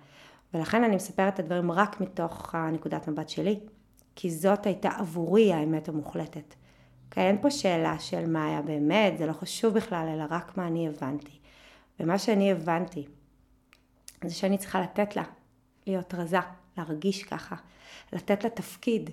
[0.54, 3.60] ולכן אני מספרת את הדברים רק מתוך הנקודת מבט שלי,
[4.22, 6.54] כי זאת הייתה עבורי האמת המוחלטת.
[7.08, 7.26] אוקיי?
[7.26, 10.88] אין פה שאלה של מה היה באמת, זה לא חשוב בכלל, אלא רק מה אני
[10.88, 11.38] הבנתי.
[12.00, 13.06] ומה שאני הבנתי,
[14.24, 15.22] זה שאני צריכה לתת לה
[15.86, 16.38] להיות רזה,
[16.76, 17.56] להרגיש ככה,
[18.12, 19.10] לתת לה תפקיד,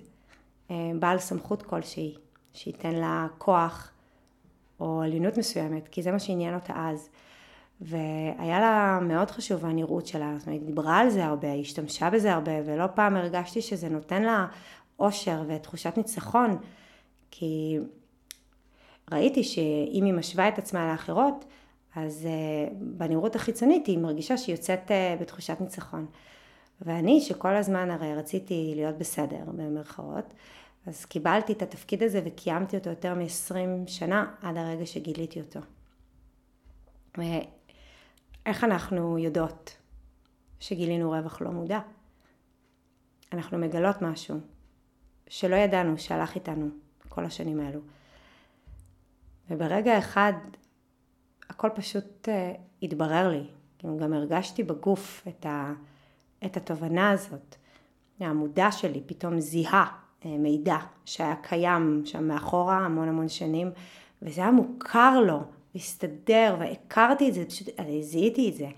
[0.70, 2.14] אה, בעל סמכות כלשהי,
[2.52, 3.90] שייתן לה כוח
[4.80, 7.08] או עליונות מסוימת, כי זה מה שעניין אותה אז.
[7.80, 12.10] והיה לה מאוד חשוב הנראות שלה, זאת אומרת, היא דיברה על זה הרבה, היא השתמשה
[12.10, 14.46] בזה הרבה, ולא פעם הרגשתי שזה נותן לה
[14.98, 16.58] אושר ותחושת ניצחון,
[17.30, 17.78] כי
[19.12, 21.44] ראיתי שאם היא משווה את עצמה לאחרות,
[21.94, 26.06] אז uh, בנראות החיצונית היא מרגישה שהיא יוצאת uh, בתחושת ניצחון.
[26.80, 30.34] ואני, שכל הזמן הרי רציתי להיות בסדר, במרכאות,
[30.86, 33.54] אז קיבלתי את התפקיד הזה וקיימתי אותו יותר מ-20
[33.86, 35.60] שנה עד הרגע שגיליתי אותו.
[37.18, 39.76] ואיך אנחנו יודעות
[40.60, 41.80] שגילינו רווח לא מודע?
[43.32, 44.36] אנחנו מגלות משהו
[45.28, 46.68] שלא ידענו שהלך איתנו
[47.08, 47.80] כל השנים האלו.
[49.50, 50.32] וברגע אחד
[51.50, 53.44] הכל פשוט uh, התברר לי.
[53.98, 55.72] גם הרגשתי בגוף את, ה,
[56.44, 57.56] את התובנה הזאת.
[58.20, 59.86] המודע שלי פתאום זיהה
[60.22, 63.70] uh, מידע שהיה קיים שם מאחורה המון המון שנים,
[64.22, 65.40] וזה היה מוכר לו,
[65.74, 67.68] והסתדר, והכרתי את זה, פשוט
[68.00, 68.68] זיהיתי את זה.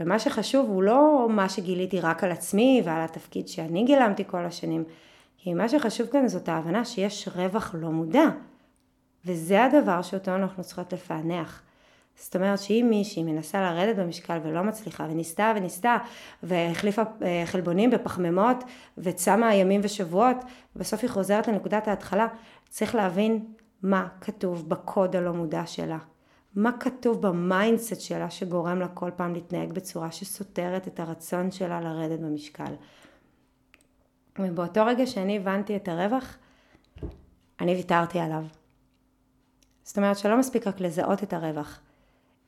[0.00, 4.84] ומה שחשוב הוא לא מה שגיליתי רק על עצמי ועל התפקיד שאני גילמתי כל השנים,
[5.38, 8.26] כי מה שחשוב כאן זאת ההבנה שיש רווח לא מודע.
[9.24, 11.62] וזה הדבר שאותו אנחנו צריכות לפענח.
[12.16, 15.96] זאת אומרת שאם מישהי מנסה לרדת במשקל ולא מצליחה, וניסתה וניסתה,
[16.42, 18.64] והחליפה אה, חלבונים בפחמימות,
[18.98, 20.36] וצמה ימים ושבועות,
[20.76, 22.26] בסוף היא חוזרת לנקודת ההתחלה,
[22.68, 23.44] צריך להבין
[23.82, 25.98] מה כתוב בקוד הלא מודע שלה.
[26.54, 31.80] מה כתוב ב mindset שלה שגורם לה כל פעם להתנהג בצורה שסותרת את הרצון שלה
[31.80, 32.74] לרדת במשקל.
[34.38, 36.36] ובאותו רגע שאני הבנתי את הרווח,
[37.60, 38.44] אני ויתרתי עליו.
[39.82, 41.80] זאת אומרת שלא מספיק רק לזהות את הרווח,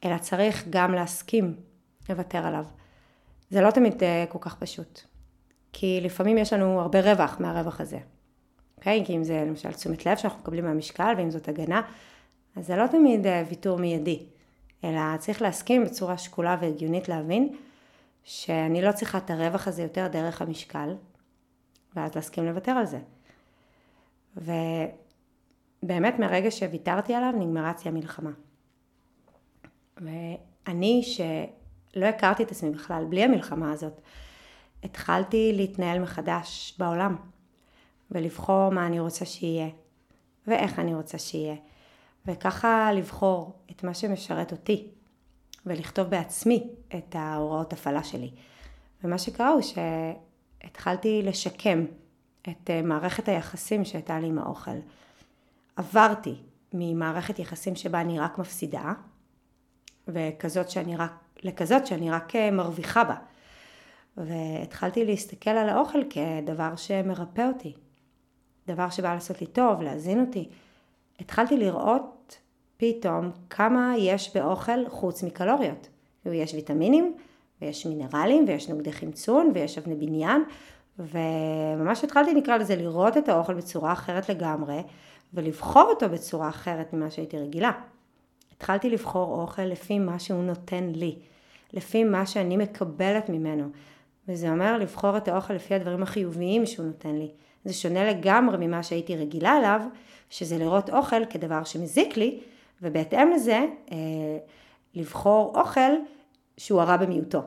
[0.04, 1.56] אלא צריך גם להסכים
[2.08, 2.64] לוותר עליו.
[3.50, 5.00] זה לא תמיד אה, כל כך פשוט,
[5.72, 7.98] כי לפעמים יש לנו הרבה רווח מהרווח הזה.
[8.76, 9.02] אוקיי?
[9.06, 11.82] כי אם זה למשל תשומת לב שאנחנו מקבלים מהמשקל, ואם זאת הגנה,
[12.56, 14.26] אז זה לא תמיד אה, ויתור מיידי,
[14.84, 17.56] אלא צריך להסכים בצורה שקולה והגיונית להבין
[18.24, 20.94] שאני לא צריכה את הרווח הזה יותר דרך המשקל,
[21.96, 22.98] ואז להסכים לוותר על זה.
[25.82, 28.30] באמת מהרגע שוויתרתי עליו נגמרה אצלי המלחמה.
[29.96, 34.00] ואני שלא הכרתי את עצמי בכלל, בלי המלחמה הזאת,
[34.82, 37.16] התחלתי להתנהל מחדש בעולם,
[38.10, 39.68] ולבחור מה אני רוצה שיהיה,
[40.46, 41.56] ואיך אני רוצה שיהיה,
[42.26, 44.88] וככה לבחור את מה שמשרת אותי,
[45.66, 48.30] ולכתוב בעצמי את ההוראות הפעלה שלי.
[49.04, 51.84] ומה שקרה הוא שהתחלתי לשקם
[52.48, 54.78] את אה, מערכת היחסים שהייתה לי עם האוכל.
[55.76, 56.34] עברתי
[56.72, 58.92] ממערכת יחסים שבה אני רק מפסידה,
[60.08, 63.16] וכזאת שאני רק, לכזאת שאני רק אה, מרוויחה בה.
[64.16, 67.74] והתחלתי להסתכל על האוכל כדבר שמרפא אותי,
[68.66, 70.48] דבר שבא לעשות לי טוב, להזין אותי.
[71.20, 72.02] התחלתי לראות
[72.82, 75.88] פתאום כמה יש באוכל חוץ מקלוריות.
[76.26, 77.16] יש ויטמינים,
[77.60, 80.44] ויש מינרלים, ויש נוגדי חמצון, ויש אבני בניין,
[80.98, 84.82] וממש התחלתי נקרא לזה לראות את האוכל בצורה אחרת לגמרי,
[85.34, 87.70] ולבחור אותו בצורה אחרת ממה שהייתי רגילה.
[88.56, 91.16] התחלתי לבחור אוכל לפי מה שהוא נותן לי,
[91.72, 93.64] לפי מה שאני מקבלת ממנו.
[94.28, 97.30] וזה אומר לבחור את האוכל לפי הדברים החיוביים שהוא נותן לי.
[97.64, 99.80] זה שונה לגמרי ממה שהייתי רגילה עליו,
[100.30, 102.40] שזה לראות אוכל כדבר שמזיק לי,
[102.82, 103.96] ובהתאם לזה אה,
[104.94, 105.92] לבחור אוכל
[106.56, 107.42] שהוא הרע במיעוטו.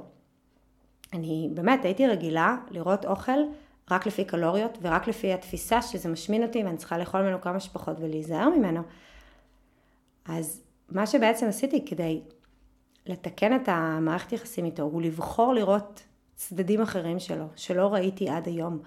[1.13, 3.39] אני באמת הייתי רגילה לראות אוכל
[3.91, 7.97] רק לפי קלוריות ורק לפי התפיסה שזה משמין אותי ואני צריכה לאכול ממנו כמה שפחות
[7.99, 8.81] ולהיזהר ממנו.
[10.25, 12.21] אז מה שבעצם עשיתי כדי
[13.05, 16.03] לתקן את המערכת יחסים איתו הוא לבחור לראות
[16.35, 18.79] צדדים אחרים שלו, שלא ראיתי עד היום,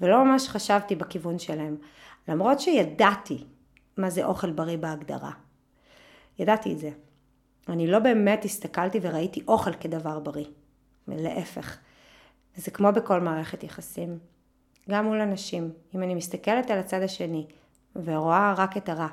[0.00, 1.76] ולא ממש חשבתי בכיוון שלהם,
[2.28, 3.44] למרות שידעתי
[3.96, 5.45] מה זה אוכל בריא בהגדרה.
[6.38, 6.90] ידעתי את זה.
[7.68, 10.46] אני לא באמת הסתכלתי וראיתי אוכל כדבר בריא,
[11.08, 11.78] להפך.
[12.56, 14.18] זה כמו בכל מערכת יחסים,
[14.90, 15.70] גם מול אנשים.
[15.94, 17.46] אם אני מסתכלת על הצד השני
[18.04, 19.08] ורואה רק את הרע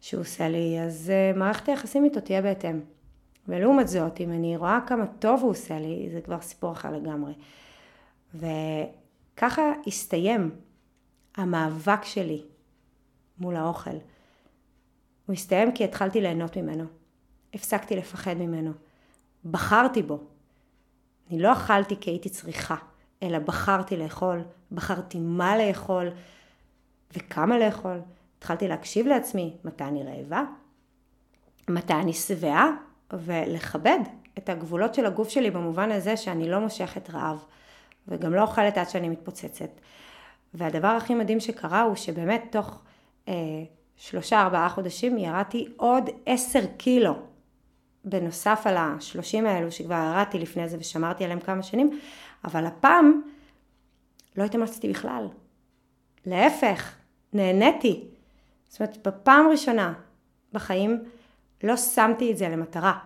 [0.00, 2.80] שהוא עושה לי, אז uh, מערכת היחסים איתו תהיה בהתאם.
[3.48, 7.32] ולעומת זאת, אם אני רואה כמה טוב הוא עושה לי, זה כבר סיפור אחר לגמרי.
[8.34, 10.50] וככה הסתיים
[11.36, 12.42] המאבק שלי
[13.38, 13.96] מול האוכל.
[15.30, 16.84] הוא הסתיים כי התחלתי ליהנות ממנו.
[17.54, 18.72] הפסקתי לפחד ממנו.
[19.44, 20.18] בחרתי בו.
[21.30, 22.76] אני לא אכלתי כי הייתי צריכה,
[23.22, 26.10] אלא בחרתי לאכול, בחרתי מה לאכול
[27.16, 28.00] וכמה לאכול.
[28.38, 30.44] התחלתי להקשיב לעצמי מתי אני רעבה,
[31.68, 32.70] מתי אני שבעה,
[33.12, 33.98] ולכבד
[34.38, 37.44] את הגבולות של הגוף שלי במובן הזה שאני לא מושכת רעב,
[38.08, 39.70] וגם לא אוכלת עד שאני מתפוצצת.
[40.54, 42.82] והדבר הכי מדהים שקרה הוא שבאמת תוך
[43.28, 43.34] אה,
[44.00, 47.14] שלושה ארבעה חודשים ירדתי עוד עשר קילו
[48.04, 52.00] בנוסף על השלושים האלו שכבר ירדתי לפני זה ושמרתי עליהם כמה שנים,
[52.44, 53.22] אבל הפעם
[54.36, 55.28] לא התאמצתי בכלל.
[56.26, 56.94] להפך,
[57.32, 58.04] נהניתי.
[58.68, 59.92] זאת אומרת, בפעם ראשונה
[60.52, 61.04] בחיים
[61.62, 62.98] לא שמתי את זה למטרה.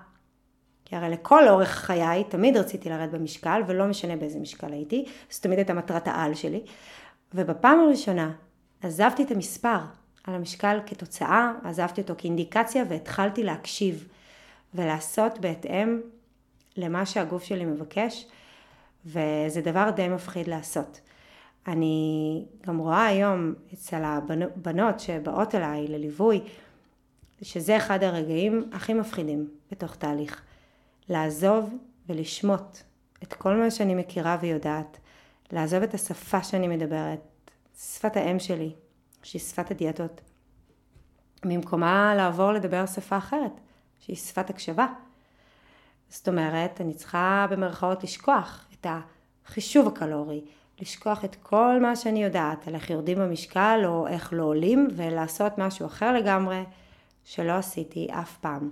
[0.84, 5.42] כי הרי לכל אורך חיי תמיד רציתי לרדת במשקל, ולא משנה באיזה משקל הייתי, זו
[5.42, 6.60] תמיד הייתה מטרת העל שלי.
[7.34, 8.32] ובפעם הראשונה
[8.82, 9.78] עזבתי את המספר
[10.24, 14.08] על המשקל כתוצאה, עזבתי אותו כאינדיקציה והתחלתי להקשיב
[14.74, 16.00] ולעשות בהתאם
[16.76, 18.26] למה שהגוף שלי מבקש,
[19.06, 21.00] וזה דבר די מפחיד לעשות.
[21.66, 26.40] אני גם רואה היום אצל הבנות שבאות אליי לליווי,
[27.42, 30.42] שזה אחד הרגעים הכי מפחידים בתוך תהליך.
[31.08, 31.70] לעזוב
[32.08, 32.78] ולשמוט
[33.22, 34.98] את כל מה שאני מכירה ויודעת,
[35.52, 37.20] לעזוב את השפה שאני מדברת,
[37.78, 38.72] שפת האם שלי,
[39.24, 40.20] שהיא שפת הדיאטות,
[41.44, 43.60] במקומה לעבור לדבר שפה אחרת,
[44.00, 44.86] שהיא שפת הקשבה.
[46.08, 48.86] זאת אומרת, אני צריכה במרכאות לשכוח את
[49.46, 50.44] החישוב הקלורי,
[50.80, 55.58] לשכוח את כל מה שאני יודעת על איך יורדים במשקל או איך לא עולים ולעשות
[55.58, 56.62] משהו אחר לגמרי
[57.24, 58.70] שלא עשיתי אף פעם.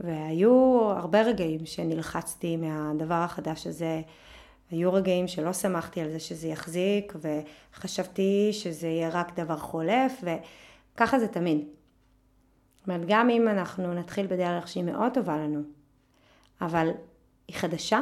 [0.00, 4.02] והיו הרבה רגעים שנלחצתי מהדבר החדש הזה,
[4.70, 11.18] היו רגעים שלא שמחתי על זה שזה יחזיק וחשבתי שזה יהיה רק דבר חולף וככה
[11.18, 11.64] זה תמיד.
[12.76, 15.60] זאת אומרת, גם אם אנחנו נתחיל בדרך שהיא מאוד טובה לנו,
[16.60, 16.90] אבל
[17.48, 18.00] היא חדשה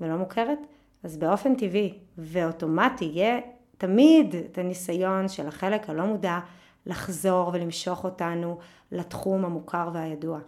[0.00, 0.58] ולא מוכרת,
[1.02, 3.38] אז באופן טבעי ואוטומטי יהיה
[3.78, 6.38] תמיד את הניסיון של החלק הלא מודע
[6.86, 8.58] לחזור ולמשוך אותנו
[8.92, 10.38] לתחום המוכר והידוע.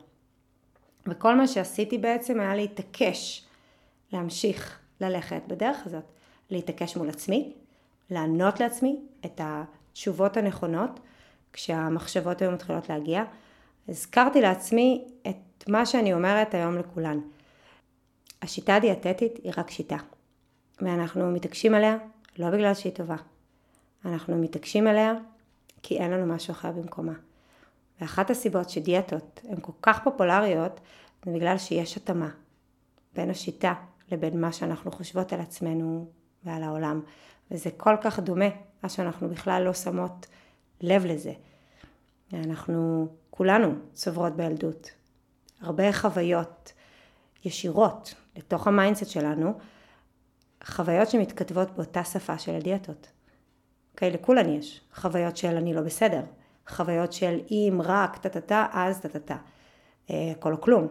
[1.06, 3.46] וכל מה שעשיתי בעצם היה להתעקש,
[4.12, 6.04] להמשיך ללכת בדרך הזאת,
[6.50, 7.52] להתעקש מול עצמי,
[8.10, 11.00] לענות לעצמי את התשובות הנכונות
[11.52, 13.24] כשהמחשבות היו מתחילות להגיע.
[13.88, 17.20] הזכרתי לעצמי את מה שאני אומרת היום לכולן.
[18.42, 19.96] השיטה הדיאטטית היא רק שיטה,
[20.80, 21.96] ואנחנו מתעקשים עליה
[22.38, 23.16] לא בגלל שהיא טובה.
[24.04, 25.14] אנחנו מתעקשים עליה
[25.82, 27.12] כי אין לנו משהו אחר במקומה.
[28.00, 30.80] ואחת הסיבות שדיאטות הן כל כך פופולריות,
[31.24, 32.30] זה בגלל שיש התאמה
[33.14, 33.74] בין השיטה
[34.10, 36.10] לבין מה שאנחנו חושבות על עצמנו
[36.44, 37.00] ועל העולם.
[37.50, 38.48] וזה כל כך דומה,
[38.82, 40.26] מה שאנחנו בכלל לא שמות
[40.80, 41.32] לב לזה.
[42.32, 44.90] אנחנו כולנו צוברות בילדות.
[45.60, 46.72] הרבה חוויות
[47.44, 49.58] ישירות לתוך ה mindset שלנו,
[50.64, 53.08] חוויות שמתכתבות באותה שפה של הדיאטות.
[53.92, 56.22] אוקיי, לכולן יש חוויות של אני לא בסדר,
[56.68, 59.36] חוויות של אם רק טה-טה-טה, אז טה-טה-טה.
[60.08, 60.86] הכל או כלום.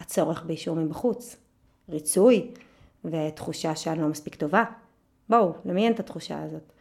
[0.00, 1.36] הצורך באישור מבחוץ,
[1.88, 2.50] ריצוי
[3.04, 4.64] ותחושה שאני לא מספיק טובה.
[5.28, 6.72] בואו, למי אין את התחושה הזאת?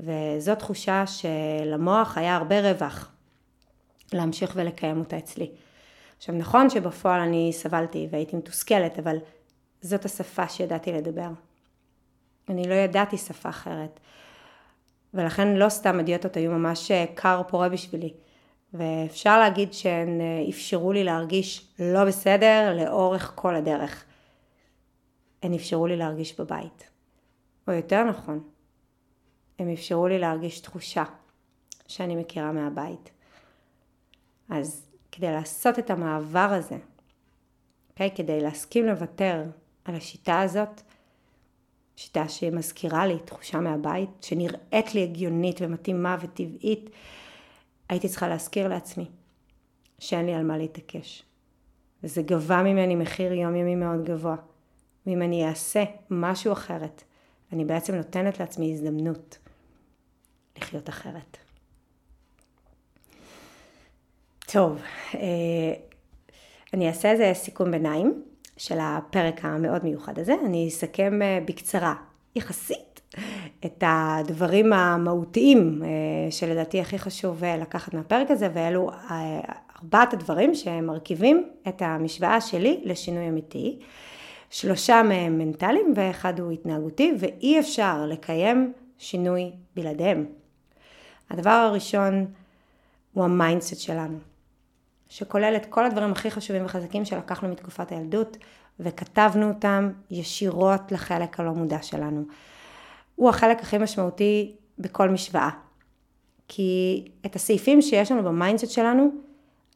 [0.00, 3.12] וזו תחושה שלמוח היה הרבה רווח
[4.12, 5.50] להמשיך ולקיים אותה אצלי.
[6.16, 9.16] עכשיו נכון שבפועל אני סבלתי והייתי מתוסכלת, אבל
[9.80, 11.28] זאת השפה שידעתי לדבר.
[12.48, 14.00] אני לא ידעתי שפה אחרת.
[15.14, 18.12] ולכן לא סתם הדיאטות היו ממש אה, פורה בשבילי.
[18.74, 24.04] ואפשר להגיד שהן אה, אפשרו לי להרגיש לא בסדר לאורך כל הדרך.
[25.44, 26.90] הן אפשרו לי להרגיש בבית.
[27.68, 28.42] או יותר נכון,
[29.58, 31.04] הן אפשרו לי להרגיש תחושה
[31.86, 33.10] שאני מכירה מהבית.
[34.48, 38.10] אז כדי לעשות את המעבר הזה, okay, אוקיי?
[38.14, 39.44] כדי להסכים לוותר
[39.84, 40.80] על השיטה הזאת,
[41.96, 46.90] שיטה שמזכירה לי תחושה מהבית, שנראית לי הגיונית ומתאימה וטבעית,
[47.88, 49.06] הייתי צריכה להזכיר לעצמי
[49.98, 51.22] שאין לי על מה להתעקש.
[52.02, 54.36] וזה גבה ממני מחיר יומיומי מאוד גבוה.
[55.06, 57.02] ואם אני אעשה משהו אחרת,
[57.52, 59.38] אני בעצם נותנת לעצמי הזדמנות
[60.58, 61.36] לחיות אחרת.
[64.52, 64.78] טוב,
[65.14, 65.20] אה,
[66.74, 68.24] אני אעשה איזה סיכום ביניים.
[68.56, 70.34] של הפרק המאוד מיוחד הזה.
[70.46, 71.94] אני אסכם אה, בקצרה,
[72.36, 73.00] יחסית,
[73.64, 75.88] את הדברים המהותיים אה,
[76.30, 78.90] שלדעתי הכי חשוב לקחת מהפרק הזה, ואלו
[79.82, 83.78] ארבעת הדברים שמרכיבים את המשוואה שלי לשינוי אמיתי.
[84.54, 90.26] שלושה מהם מנטליים ואחד הוא התנהגותי, ואי אפשר לקיים שינוי בלעדיהם.
[91.30, 92.26] הדבר הראשון
[93.12, 94.18] הוא ה mindset שלנו,
[95.08, 98.36] שכולל את כל הדברים הכי חשובים וחזקים שלקחנו מתקופת הילדות,
[98.80, 102.24] וכתבנו אותם ישירות לחלק הלא מודע שלנו.
[103.14, 105.50] הוא החלק הכי משמעותי בכל משוואה.
[106.48, 109.10] כי את הסעיפים שיש לנו ב mindset שלנו,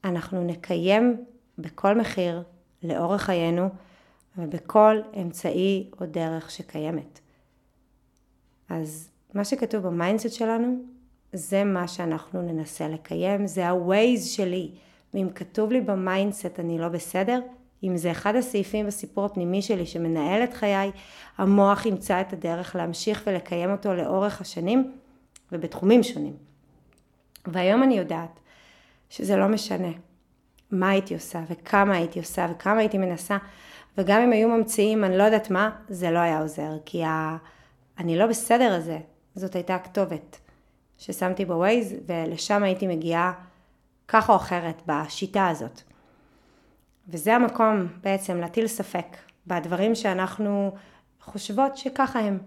[0.04, 1.16] אנחנו נקיים
[1.58, 2.42] בכל מחיר,
[2.82, 3.68] לאורך חיינו,
[4.38, 7.20] ובכל אמצעי או דרך שקיימת.
[8.68, 10.82] אז מה שכתוב ב mindset שלנו,
[11.32, 14.70] זה מה שאנחנו ננסה לקיים, זה ה-Waze שלי.
[15.14, 17.40] ואם כתוב לי ב mindset אני לא בסדר,
[17.82, 20.90] אם זה אחד הסעיפים בסיפור הפנימי שלי שמנהל את חיי,
[21.38, 24.92] המוח ימצא את הדרך להמשיך ולקיים אותו לאורך השנים
[25.52, 26.36] ובתחומים שונים.
[27.46, 28.40] והיום אני יודעת
[29.10, 29.90] שזה לא משנה
[30.70, 33.36] מה הייתי עושה וכמה הייתי עושה וכמה הייתי מנסה,
[33.98, 37.36] וגם אם היו ממציאים אני לא יודעת מה, זה לא היה עוזר, כי ה...
[37.98, 38.98] אני לא בסדר הזה,
[39.34, 40.38] זאת הייתה הכתובת
[40.98, 43.32] ששמתי בווייז ולשם הייתי מגיעה
[44.08, 45.80] כך או אחרת בשיטה הזאת.
[47.08, 50.72] וזה המקום בעצם להטיל ספק בדברים שאנחנו
[51.20, 52.38] חושבות שככה הם,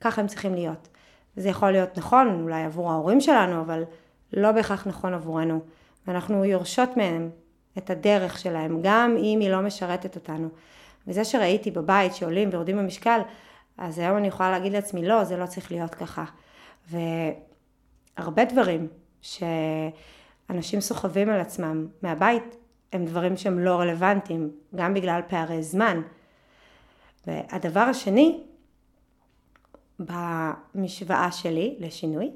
[0.00, 0.88] ככה הם צריכים להיות.
[1.36, 3.84] זה יכול להיות נכון אולי עבור ההורים שלנו, אבל
[4.32, 5.60] לא בהכרח נכון עבורנו.
[6.06, 7.30] ואנחנו יורשות מהם
[7.78, 10.48] את הדרך שלהם, גם אם היא לא משרתת אותנו.
[11.06, 13.20] וזה שראיתי בבית שעולים ויורדים במשקל,
[13.78, 16.24] אז היום אני יכולה להגיד לעצמי, לא, זה לא צריך להיות ככה.
[16.90, 18.88] והרבה דברים
[19.22, 22.56] שאנשים סוחבים על עצמם מהבית,
[22.92, 26.02] הם דברים שהם לא רלוונטיים, גם בגלל פערי זמן.
[27.26, 28.40] והדבר השני,
[29.98, 32.30] במשוואה שלי לשינוי,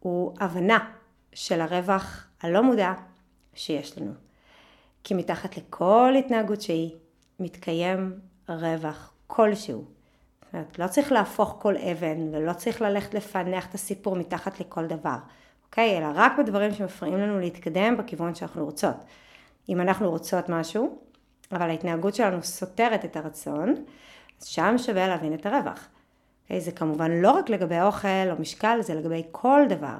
[0.00, 0.78] הוא הבנה
[1.32, 2.92] של הרווח הלא מודע
[3.54, 4.23] שיש לנו.
[5.04, 6.90] כי מתחת לכל התנהגות שהיא,
[7.40, 9.84] מתקיים רווח כלשהו.
[10.44, 14.86] זאת אומרת, לא צריך להפוך כל אבן ולא צריך ללכת לפענח את הסיפור מתחת לכל
[14.86, 15.16] דבר,
[15.66, 15.98] אוקיי?
[15.98, 18.96] אלא רק בדברים שמפריעים לנו להתקדם בכיוון שאנחנו רוצות.
[19.68, 20.98] אם אנחנו רוצות משהו,
[21.52, 23.74] אבל ההתנהגות שלנו סותרת את הרצון,
[24.40, 25.88] אז שם שווה להבין את הרווח.
[26.42, 26.60] אוקיי?
[26.60, 29.96] זה כמובן לא רק לגבי אוכל או משקל, זה לגבי כל דבר.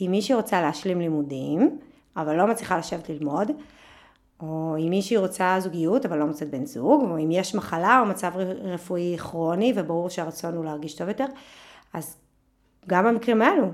[0.00, 1.78] אם מישהי רוצה להשלים לימודים,
[2.16, 3.50] אבל לא מצליחה לשבת ללמוד,
[4.42, 8.06] או אם מישהי רוצה זוגיות אבל לא מוצאת בן זוג, או אם יש מחלה או
[8.06, 11.26] מצב רפואי כרוני וברור שהרצון הוא להרגיש טוב יותר,
[11.92, 12.16] אז
[12.88, 13.66] גם במקרים האלו,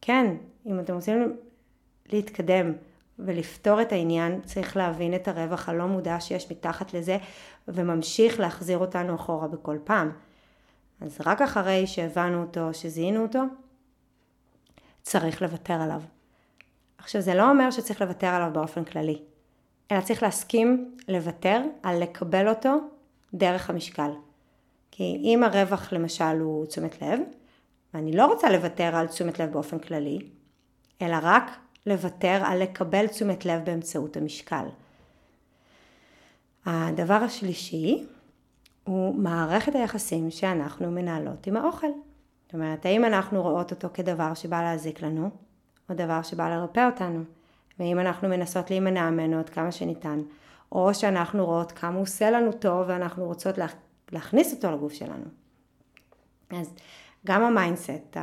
[0.00, 1.36] כן, אם אתם רוצים
[2.12, 2.72] להתקדם
[3.18, 7.18] ולפתור את העניין, צריך להבין את הרווח הלא מודע שיש מתחת לזה,
[7.68, 10.10] וממשיך להחזיר אותנו אחורה בכל פעם.
[11.00, 13.40] אז רק אחרי שהבנו אותו, שזיהינו אותו,
[15.02, 16.02] צריך לוותר עליו.
[16.98, 19.22] עכשיו זה לא אומר שצריך לוותר עליו באופן כללי.
[19.92, 22.74] אלא צריך להסכים לוותר על לקבל אותו
[23.34, 24.10] דרך המשקל.
[24.90, 27.20] כי אם הרווח למשל הוא תשומת לב,
[27.94, 30.18] ואני לא רוצה לוותר על תשומת לב באופן כללי,
[31.02, 31.50] אלא רק
[31.86, 34.66] לוותר על לקבל תשומת לב באמצעות המשקל.
[36.66, 38.04] הדבר השלישי
[38.84, 41.86] הוא מערכת היחסים שאנחנו מנהלות עם האוכל.
[42.44, 45.30] זאת אומרת, האם אנחנו רואות אותו כדבר שבא להזיק לנו,
[45.90, 47.35] או דבר שבא לרפא אותנו.
[47.78, 50.22] ואם אנחנו מנסות להימנע ממנו עד כמה שניתן,
[50.72, 53.66] או שאנחנו רואות כמה הוא עושה לנו טוב ואנחנו רוצות לה,
[54.12, 55.24] להכניס אותו לגוף שלנו.
[56.50, 56.74] אז
[57.26, 58.16] גם ה mindset,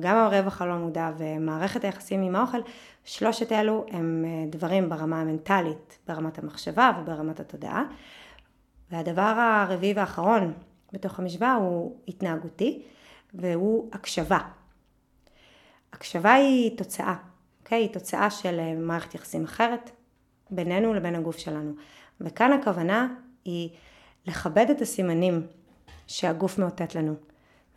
[0.00, 2.58] גם הרווח הלא מודע ומערכת היחסים עם האוכל,
[3.04, 7.84] שלושת אלו הם אה, דברים ברמה המנטלית, ברמת המחשבה וברמת התודעה.
[8.90, 10.52] והדבר הרביעי והאחרון
[10.92, 12.82] בתוך המשוואה הוא התנהגותי,
[13.34, 14.38] והוא הקשבה.
[15.92, 17.14] הקשבה היא תוצאה.
[17.70, 17.82] אוקיי?
[17.82, 19.90] היא תוצאה של אה, מערכת יחסים אחרת
[20.50, 21.72] בינינו לבין הגוף שלנו.
[22.20, 23.08] וכאן הכוונה
[23.44, 23.70] היא
[24.26, 25.46] לכבד את הסימנים
[26.06, 27.14] שהגוף מאותת לנו.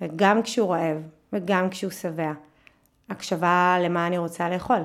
[0.01, 0.97] וגם כשהוא רעב,
[1.33, 2.31] וגם כשהוא שבע.
[3.09, 4.79] הקשבה למה אני רוצה לאכול.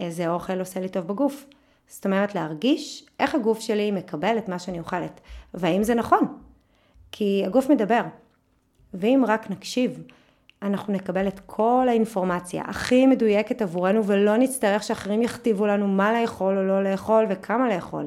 [0.00, 1.46] איזה אוכל עושה לי טוב בגוף.
[1.88, 5.20] זאת אומרת להרגיש איך הגוף שלי מקבל את מה שאני אוכלת.
[5.54, 6.38] והאם זה נכון?
[7.12, 8.02] כי הגוף מדבר.
[8.94, 10.02] ואם רק נקשיב
[10.62, 16.58] אנחנו נקבל את כל האינפורמציה הכי מדויקת עבורנו ולא נצטרך שאחרים יכתיבו לנו מה לאכול
[16.58, 18.06] או לא לאכול וכמה לאכול.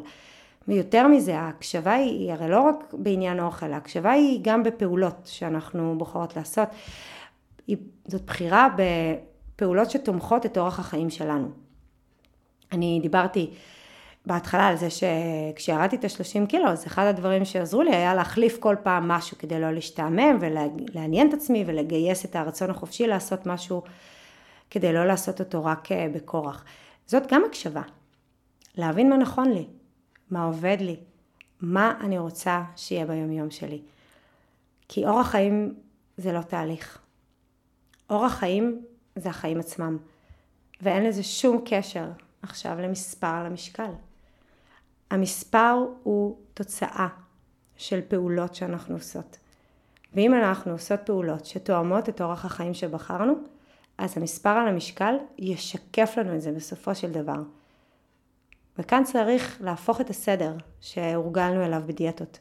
[0.67, 5.95] ויותר מזה, ההקשבה היא, היא הרי לא רק בעניין אוכל, ההקשבה היא גם בפעולות שאנחנו
[5.97, 6.67] בוחרות לעשות.
[7.67, 7.77] היא,
[8.07, 11.47] זאת בחירה בפעולות שתומכות את אורח החיים שלנו.
[12.71, 13.49] אני דיברתי
[14.25, 18.75] בהתחלה על זה שכשירדתי את ה-30 קילו, אז אחד הדברים שעזרו לי היה להחליף כל
[18.83, 23.81] פעם משהו כדי לא להשתעמם ולעניין את עצמי ולגייס את הרצון החופשי לעשות משהו
[24.69, 26.65] כדי לא לעשות אותו רק אה, בכורח.
[27.07, 27.81] זאת גם הקשבה.
[28.77, 29.67] להבין מה נכון לי,
[30.31, 30.95] מה עובד לי,
[31.61, 33.81] מה אני רוצה שיהיה ביומיום שלי.
[34.87, 35.73] כי אורח חיים
[36.17, 36.99] זה לא תהליך.
[38.09, 38.81] אורח חיים
[39.15, 39.97] זה החיים עצמם,
[40.81, 42.05] ואין לזה שום קשר
[42.41, 43.91] עכשיו למספר על המשקל.
[45.11, 47.07] המספר הוא תוצאה
[47.77, 49.37] של פעולות שאנחנו עושות.
[50.13, 53.33] ואם אנחנו עושות פעולות שתואמות את אורח החיים שבחרנו,
[53.97, 57.41] אז המספר על המשקל ישקף לנו את זה בסופו של דבר.
[58.77, 62.39] וכאן צריך להפוך את הסדר שהורגלנו אליו בדיאטות.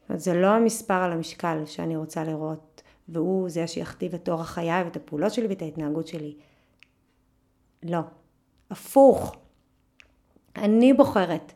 [0.00, 4.50] זאת אומרת, זה לא המספר על המשקל שאני רוצה לראות, והוא זה שיכתיב את אורח
[4.50, 6.36] חיי ואת הפעולות שלי ואת ההתנהגות שלי.
[7.82, 8.00] לא.
[8.70, 9.36] הפוך.
[10.56, 11.52] אני בוחרת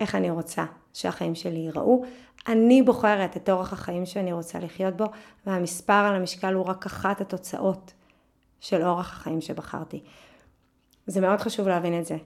[0.00, 2.04] איך אני רוצה שהחיים שלי ייראו.
[2.48, 5.04] אני בוחרת את אורח החיים שאני רוצה לחיות בו,
[5.46, 7.92] והמספר על המשקל הוא רק אחת התוצאות
[8.60, 10.00] של אורח החיים שבחרתי.
[11.06, 12.16] זה מאוד חשוב להבין את זה.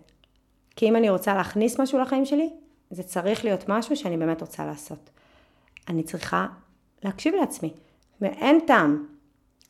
[0.76, 2.50] כי אם אני רוצה להכניס משהו לחיים שלי,
[2.90, 5.10] זה צריך להיות משהו שאני באמת רוצה לעשות.
[5.88, 6.46] אני צריכה
[7.04, 7.72] להקשיב לעצמי.
[8.20, 9.06] ואין טעם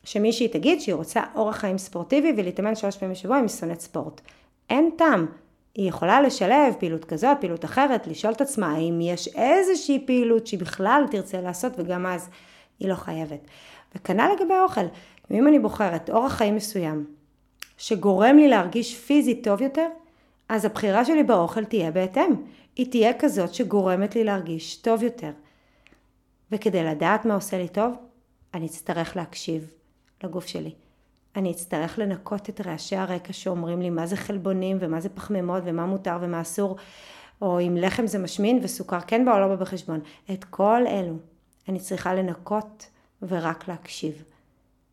[0.03, 4.21] שמישהי תגיד שהיא רוצה אורח חיים ספורטיבי ולהתאמן שלוש פעמים בשבוע אם היא שונאת ספורט.
[4.69, 5.25] אין טעם.
[5.75, 10.59] היא יכולה לשלב פעילות כזאת, פעילות אחרת, לשאול את עצמה האם יש איזושהי פעילות שהיא
[10.59, 12.29] בכלל תרצה לעשות וגם אז
[12.79, 13.39] היא לא חייבת.
[13.95, 14.85] וכנ"ל לגבי האוכל.
[15.31, 17.05] אם אני בוחרת אורח חיים מסוים
[17.77, 19.87] שגורם לי להרגיש פיזית טוב יותר,
[20.49, 22.33] אז הבחירה שלי באוכל תהיה בהתאם.
[22.75, 25.31] היא תהיה כזאת שגורמת לי להרגיש טוב יותר.
[26.51, 27.93] וכדי לדעת מה עושה לי טוב,
[28.53, 29.71] אני אצטרך להקשיב
[30.23, 30.71] לגוף שלי.
[31.35, 35.85] אני אצטרך לנקות את רעשי הרקע שאומרים לי מה זה חלבונים ומה זה פחמימות ומה
[35.85, 36.75] מותר ומה אסור,
[37.41, 39.99] או אם לחם זה משמין וסוכר כן בא או לא בא בחשבון.
[40.33, 41.15] את כל אלו
[41.69, 42.89] אני צריכה לנקות
[43.21, 44.23] ורק להקשיב.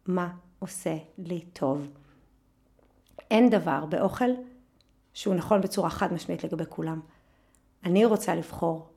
[0.06, 0.28] מה
[0.58, 1.88] עושה לי טוב?
[3.30, 4.30] אין דבר באוכל
[5.14, 7.00] שהוא נכון בצורה חד משמעית לגבי כולם.
[7.84, 8.88] אני רוצה לבחור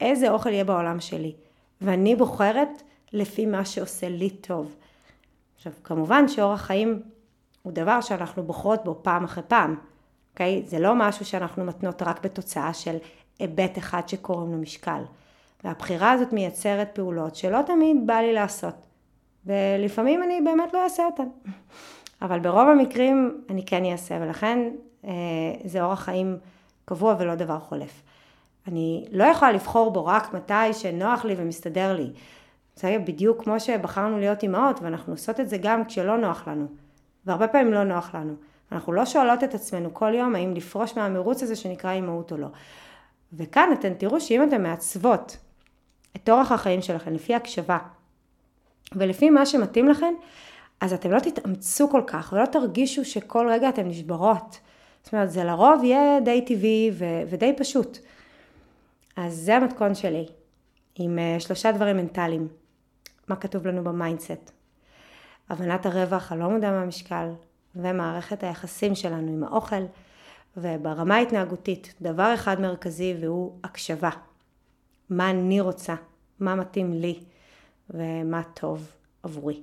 [0.00, 1.34] איזה אוכל יהיה בעולם שלי,
[1.80, 2.82] ואני בוחרת
[3.12, 4.76] לפי מה שעושה לי טוב.
[5.66, 7.02] עכשיו, כמובן שאורח חיים
[7.62, 9.76] הוא דבר שאנחנו בוחרות בו פעם אחרי פעם,
[10.32, 10.62] אוקיי?
[10.66, 12.96] זה לא משהו שאנחנו מתנות רק בתוצאה של
[13.38, 15.02] היבט אחד שקוראים לו משקל.
[15.64, 18.74] והבחירה הזאת מייצרת פעולות שלא תמיד בא לי לעשות.
[19.46, 21.28] ולפעמים אני באמת לא אעשה אותן.
[22.22, 24.58] אבל ברוב המקרים אני כן אעשה, ולכן
[25.04, 25.10] אה,
[25.64, 26.38] זה אורח חיים
[26.84, 28.02] קבוע ולא דבר חולף.
[28.68, 32.10] אני לא יכולה לבחור בו רק מתי שנוח לי ומסתדר לי.
[32.76, 36.66] זה בדיוק כמו שבחרנו להיות אימהות, ואנחנו עושות את זה גם כשלא נוח לנו.
[37.26, 38.34] והרבה פעמים לא נוח לנו.
[38.72, 42.48] אנחנו לא שואלות את עצמנו כל יום האם לפרוש מהמרוץ הזה שנקרא אימהות או לא.
[43.32, 45.36] וכאן אתן תראו שאם אתן מעצבות
[46.16, 47.78] את אורח החיים שלכם לפי הקשבה
[48.92, 50.14] ולפי מה שמתאים לכן,
[50.80, 54.58] אז אתם לא תתאמצו כל כך ולא תרגישו שכל רגע אתן נשברות.
[55.02, 57.98] זאת אומרת, זה לרוב יהיה די טבעי ו- ודי פשוט.
[59.16, 60.26] אז זה המתכון שלי,
[60.98, 62.48] עם אה, שלושה דברים מנטליים.
[63.28, 64.50] מה כתוב לנו ב mindset.
[65.50, 67.30] הבנת הרווח הלא מודע מהמשקל
[67.76, 69.84] ומערכת היחסים שלנו עם האוכל
[70.56, 74.10] וברמה ההתנהגותית דבר אחד מרכזי והוא הקשבה.
[75.10, 75.94] מה אני רוצה,
[76.40, 77.20] מה מתאים לי
[77.90, 78.90] ומה טוב
[79.22, 79.62] עבורי.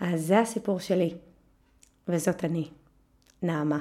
[0.00, 1.14] אז זה הסיפור שלי
[2.08, 2.68] וזאת אני,
[3.42, 3.78] נעמה.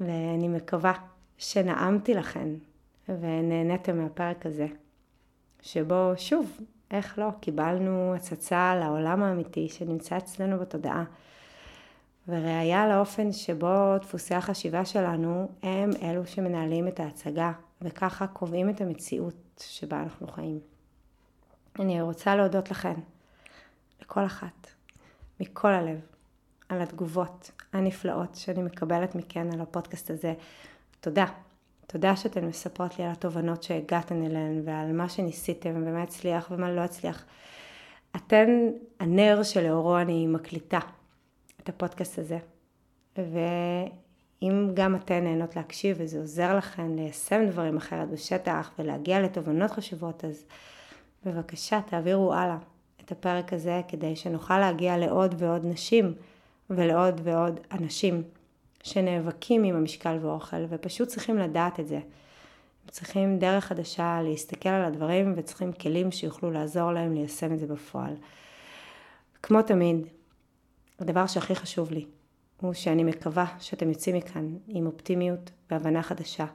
[0.00, 0.92] ואני מקווה
[1.38, 2.48] שנעמתי לכן
[3.08, 4.66] ונהניתם מהפרק הזה,
[5.62, 6.60] שבו שוב
[6.90, 11.04] איך לא, קיבלנו הצצה לעולם האמיתי שנמצא אצלנו בתודעה.
[12.28, 19.34] וראיה לאופן שבו דפוסי החשיבה שלנו הם אלו שמנהלים את ההצגה, וככה קובעים את המציאות
[19.60, 20.60] שבה אנחנו חיים.
[21.78, 22.94] אני רוצה להודות לכן,
[24.02, 24.66] לכל אחת,
[25.40, 26.00] מכל הלב,
[26.68, 30.34] על התגובות הנפלאות שאני מקבלת מכן על הפודקאסט הזה.
[31.00, 31.26] תודה.
[31.92, 36.80] תודה שאתן מספרות לי על התובנות שהגעתן אליהן ועל מה שניסיתם ומה הצליח ומה לא
[36.80, 37.24] הצליח.
[38.16, 38.48] אתן
[39.00, 40.78] הנר שלאורו אני מקליטה
[41.60, 42.38] את הפודקאסט הזה.
[43.16, 50.24] ואם גם אתן נהנות להקשיב וזה עוזר לכן ליישם דברים אחרת בשטח ולהגיע לתובנות חשובות,
[50.24, 50.44] אז
[51.24, 52.58] בבקשה תעבירו הלאה
[53.04, 56.14] את הפרק הזה כדי שנוכל להגיע לעוד ועוד נשים
[56.70, 58.22] ולעוד ועוד אנשים.
[58.82, 61.96] שנאבקים עם המשקל ואוכל ופשוט צריכים לדעת את זה.
[61.96, 67.66] הם צריכים דרך חדשה להסתכל על הדברים וצריכים כלים שיוכלו לעזור להם ליישם את זה
[67.66, 68.14] בפועל.
[69.42, 70.06] כמו תמיד,
[70.98, 72.06] הדבר שהכי חשוב לי
[72.60, 76.46] הוא שאני מקווה שאתם יוצאים מכאן עם אופטימיות והבנה חדשה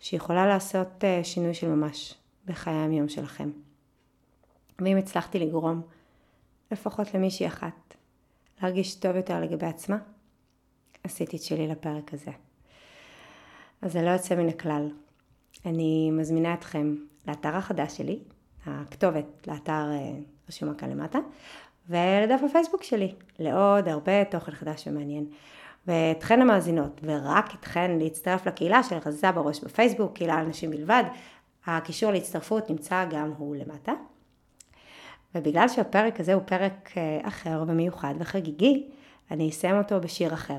[0.00, 2.14] שיכולה לעשות אה, שינוי של ממש
[2.46, 3.50] בחיי היום שלכם.
[4.78, 5.82] ואם הצלחתי לגרום
[6.72, 7.94] לפחות למישהי אחת
[8.62, 9.96] להרגיש טוב יותר לגבי עצמה,
[11.06, 12.30] עשיתי את שלי לפרק הזה.
[13.82, 14.88] אז זה לא יוצא מן הכלל.
[15.66, 16.94] אני מזמינה אתכם
[17.28, 18.18] לאתר החדש שלי,
[18.66, 20.12] הכתובת לאתר אה,
[20.48, 21.18] רשומה כאן למטה,
[21.88, 25.26] ולדף הפייסבוק שלי, לעוד הרבה תוכן חדש ומעניין.
[25.86, 31.04] ואתכן המאזינות, ורק אתכן להצטרף לקהילה של רזה בראש בפייסבוק, קהילה לנשים בלבד,
[31.66, 33.92] הקישור להצטרפות נמצא גם הוא למטה.
[35.34, 38.86] ובגלל שהפרק הזה הוא פרק אה, אחר ומיוחד וחגיגי,
[39.30, 40.58] אני אסיים אותו בשיר אחר,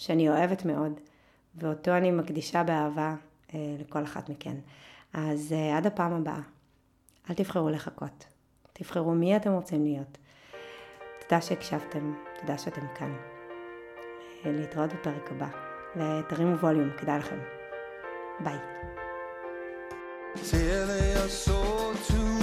[0.00, 1.00] שאני אוהבת מאוד,
[1.54, 3.14] ואותו אני מקדישה באהבה
[3.54, 4.56] אה, לכל אחת מכן.
[5.12, 6.40] אז אה, עד הפעם הבאה,
[7.30, 8.24] אל תבחרו לחכות,
[8.72, 10.18] תבחרו מי אתם רוצים להיות.
[11.20, 13.16] תודה שהקשבתם, תודה שאתם כאן.
[14.44, 15.48] להתראות בפרק הבא,
[15.96, 17.38] ותרימו ווליום, כדאי לכם.
[18.40, 18.58] ביי.
[20.36, 22.39] Tell your soul to